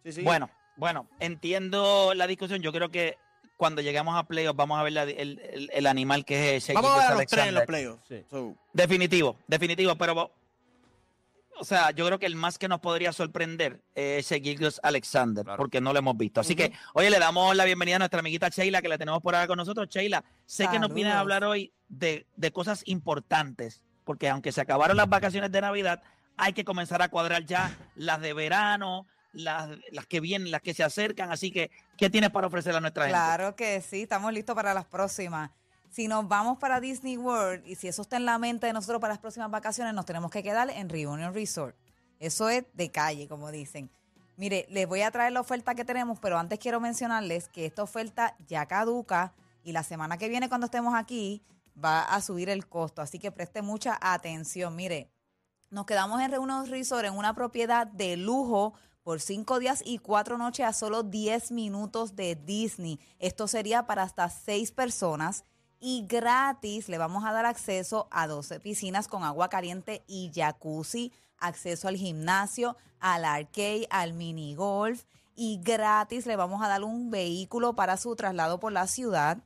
Sí, 0.02 0.12
sí. 0.12 0.22
Bueno, 0.22 0.50
bueno, 0.76 1.06
entiendo 1.20 2.12
la 2.14 2.26
discusión. 2.26 2.60
Yo 2.62 2.72
creo 2.72 2.90
que 2.90 3.16
cuando 3.56 3.82
lleguemos 3.82 4.16
a 4.16 4.22
playoffs 4.26 4.56
vamos 4.56 4.78
a 4.78 4.82
ver 4.84 4.92
la- 4.92 5.02
el, 5.02 5.38
el- 5.40 5.70
el 5.72 5.86
animal 5.86 6.24
que 6.24 6.56
es 6.56 6.64
Shea 6.66 6.74
Vamos 6.74 6.92
a 6.92 7.08
ver 7.08 7.16
los 7.18 7.26
tres 7.26 7.46
en 7.46 7.54
los 7.54 7.64
playoffs. 7.64 8.02
So, 8.30 8.54
Definitivo, 8.72 9.36
definitivo, 9.48 9.96
pero 9.96 10.30
o 11.60 11.64
sea, 11.64 11.90
yo 11.90 12.06
creo 12.06 12.18
que 12.18 12.26
el 12.26 12.36
más 12.36 12.58
que 12.58 12.68
nos 12.68 12.80
podría 12.80 13.12
sorprender 13.12 13.82
es 13.94 14.28
Gilgos 14.28 14.80
Alexander, 14.82 15.44
Claro. 15.44 15.58
porque 15.58 15.80
no 15.80 15.92
lo 15.92 15.98
hemos 15.98 16.16
visto. 16.16 16.40
Así 16.40 16.54
que, 16.54 16.72
oye, 16.94 17.10
le 17.10 17.18
damos 17.18 17.54
la 17.56 17.64
bienvenida 17.64 17.96
a 17.96 17.98
nuestra 18.00 18.20
amiguita 18.20 18.48
Sheila, 18.48 18.80
que 18.82 18.88
la 18.88 18.98
tenemos 18.98 19.22
por 19.22 19.34
acá 19.34 19.46
con 19.48 19.56
nosotros. 19.56 19.88
Sheila, 19.88 20.24
sé 20.46 20.68
que 20.68 20.78
nos 20.78 20.92
vienes 20.92 21.14
a 21.14 21.20
hablar 21.20 21.44
hoy 21.44 21.72
de, 21.88 22.26
de 22.36 22.52
cosas 22.52 22.82
importantes, 22.86 23.82
porque 24.04 24.28
aunque 24.28 24.52
se 24.52 24.60
acabaron 24.60 24.96
las 24.96 25.08
vacaciones 25.08 25.50
de 25.52 25.60
Navidad, 25.60 26.02
hay 26.36 26.52
que 26.52 26.64
comenzar 26.64 27.02
a 27.02 27.08
cuadrar 27.08 27.44
ya 27.44 27.76
las 27.96 28.20
de 28.20 28.32
verano, 28.32 29.06
las, 29.32 29.68
las 29.92 30.06
que 30.06 30.20
vienen, 30.20 30.50
las 30.50 30.62
que 30.62 30.74
se 30.74 30.84
acercan. 30.84 31.30
Así 31.32 31.50
que, 31.50 31.70
¿qué 31.96 32.08
tienes 32.08 32.30
para 32.30 32.46
ofrecer 32.46 32.74
a 32.76 32.80
nuestra 32.80 33.04
gente? 33.04 33.18
Claro 33.18 33.56
que 33.56 33.80
sí, 33.82 34.02
estamos 34.02 34.32
listos 34.32 34.54
para 34.54 34.72
las 34.74 34.84
próximas. 34.86 35.50
Si 35.90 36.06
nos 36.06 36.28
vamos 36.28 36.58
para 36.58 36.80
Disney 36.80 37.16
World 37.16 37.66
y 37.66 37.74
si 37.74 37.88
eso 37.88 38.02
está 38.02 38.16
en 38.16 38.26
la 38.26 38.38
mente 38.38 38.66
de 38.66 38.72
nosotros 38.72 39.00
para 39.00 39.14
las 39.14 39.20
próximas 39.20 39.50
vacaciones, 39.50 39.94
nos 39.94 40.04
tenemos 40.04 40.30
que 40.30 40.42
quedar 40.42 40.70
en 40.70 40.88
Reunion 40.88 41.32
Resort. 41.32 41.74
Eso 42.18 42.48
es 42.48 42.64
de 42.74 42.90
calle, 42.90 43.26
como 43.26 43.50
dicen. 43.50 43.90
Mire, 44.36 44.66
les 44.70 44.86
voy 44.86 45.00
a 45.02 45.10
traer 45.10 45.32
la 45.32 45.40
oferta 45.40 45.74
que 45.74 45.84
tenemos, 45.84 46.18
pero 46.20 46.38
antes 46.38 46.58
quiero 46.58 46.78
mencionarles 46.78 47.48
que 47.48 47.66
esta 47.66 47.82
oferta 47.82 48.36
ya 48.46 48.66
caduca 48.66 49.34
y 49.64 49.72
la 49.72 49.82
semana 49.82 50.18
que 50.18 50.28
viene 50.28 50.48
cuando 50.48 50.66
estemos 50.66 50.94
aquí 50.94 51.42
va 51.82 52.02
a 52.02 52.20
subir 52.20 52.48
el 52.48 52.68
costo. 52.68 53.02
Así 53.02 53.18
que 53.18 53.32
preste 53.32 53.62
mucha 53.62 53.98
atención. 54.00 54.76
Mire, 54.76 55.10
nos 55.70 55.86
quedamos 55.86 56.20
en 56.20 56.30
Reunion 56.30 56.66
Resort 56.66 57.06
en 57.06 57.16
una 57.16 57.34
propiedad 57.34 57.86
de 57.86 58.16
lujo 58.16 58.74
por 59.02 59.20
cinco 59.20 59.58
días 59.58 59.82
y 59.84 59.98
cuatro 59.98 60.38
noches 60.38 60.66
a 60.66 60.72
solo 60.72 61.02
10 61.02 61.50
minutos 61.50 62.14
de 62.14 62.36
Disney. 62.36 63.00
Esto 63.18 63.48
sería 63.48 63.86
para 63.86 64.02
hasta 64.02 64.28
seis 64.28 64.70
personas 64.70 65.44
y 65.80 66.06
gratis 66.06 66.88
le 66.88 66.98
vamos 66.98 67.24
a 67.24 67.32
dar 67.32 67.46
acceso 67.46 68.08
a 68.10 68.26
12 68.26 68.60
piscinas 68.60 69.08
con 69.08 69.24
agua 69.24 69.48
caliente 69.48 70.02
y 70.06 70.30
jacuzzi, 70.34 71.12
acceso 71.38 71.88
al 71.88 71.96
gimnasio, 71.96 72.76
al 73.00 73.24
arcade, 73.24 73.86
al 73.90 74.12
mini 74.12 74.54
golf 74.54 75.04
y 75.34 75.60
gratis 75.62 76.26
le 76.26 76.34
vamos 76.34 76.62
a 76.62 76.68
dar 76.68 76.82
un 76.82 77.10
vehículo 77.10 77.74
para 77.74 77.96
su 77.96 78.16
traslado 78.16 78.58
por 78.58 78.72
la 78.72 78.88
ciudad. 78.88 79.38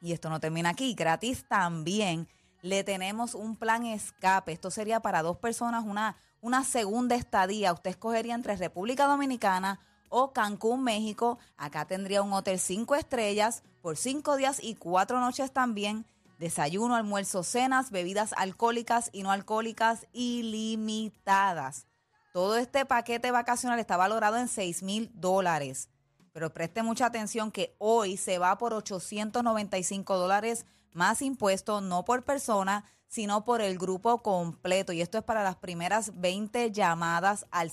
Y 0.00 0.12
esto 0.12 0.28
no 0.28 0.40
termina 0.40 0.70
aquí, 0.70 0.94
gratis 0.94 1.46
también 1.46 2.26
le 2.62 2.82
tenemos 2.82 3.34
un 3.34 3.56
plan 3.56 3.86
escape. 3.86 4.52
Esto 4.52 4.72
sería 4.72 5.00
para 5.00 5.22
dos 5.22 5.38
personas, 5.38 5.84
una, 5.86 6.16
una 6.40 6.64
segunda 6.64 7.14
estadía. 7.14 7.72
Usted 7.72 7.90
escogería 7.90 8.34
entre 8.34 8.56
República 8.56 9.06
Dominicana 9.06 9.78
o 10.10 10.34
Cancún, 10.34 10.84
México. 10.84 11.38
Acá 11.56 11.86
tendría 11.86 12.20
un 12.20 12.34
hotel 12.34 12.58
cinco 12.58 12.94
estrellas 12.94 13.62
por 13.80 13.96
cinco 13.96 14.36
días 14.36 14.62
y 14.62 14.74
cuatro 14.74 15.18
noches 15.20 15.50
también. 15.52 16.04
Desayuno, 16.38 16.94
almuerzo, 16.94 17.42
cenas, 17.42 17.90
bebidas 17.90 18.34
alcohólicas 18.36 19.08
y 19.12 19.22
no 19.22 19.30
alcohólicas 19.30 20.06
ilimitadas. 20.12 21.86
Todo 22.32 22.56
este 22.56 22.86
paquete 22.86 23.30
vacacional 23.30 23.78
está 23.80 23.96
valorado 23.96 24.36
en 24.36 24.48
6 24.48 24.82
mil 24.82 25.10
dólares. 25.14 25.88
Pero 26.32 26.54
preste 26.54 26.82
mucha 26.82 27.06
atención 27.06 27.50
que 27.50 27.74
hoy 27.78 28.16
se 28.16 28.38
va 28.38 28.56
por 28.56 28.72
895 28.72 30.16
dólares 30.16 30.64
más 30.92 31.22
impuestos, 31.22 31.82
no 31.82 32.04
por 32.04 32.24
persona, 32.24 32.84
sino 33.08 33.44
por 33.44 33.60
el 33.60 33.78
grupo 33.78 34.22
completo. 34.22 34.92
Y 34.92 35.02
esto 35.02 35.18
es 35.18 35.24
para 35.24 35.42
las 35.42 35.56
primeras 35.56 36.20
20 36.20 36.70
llamadas 36.70 37.46
al 37.50 37.70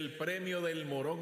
El 0.00 0.08
premio 0.08 0.62
del 0.62 0.86
Morón 0.86 1.18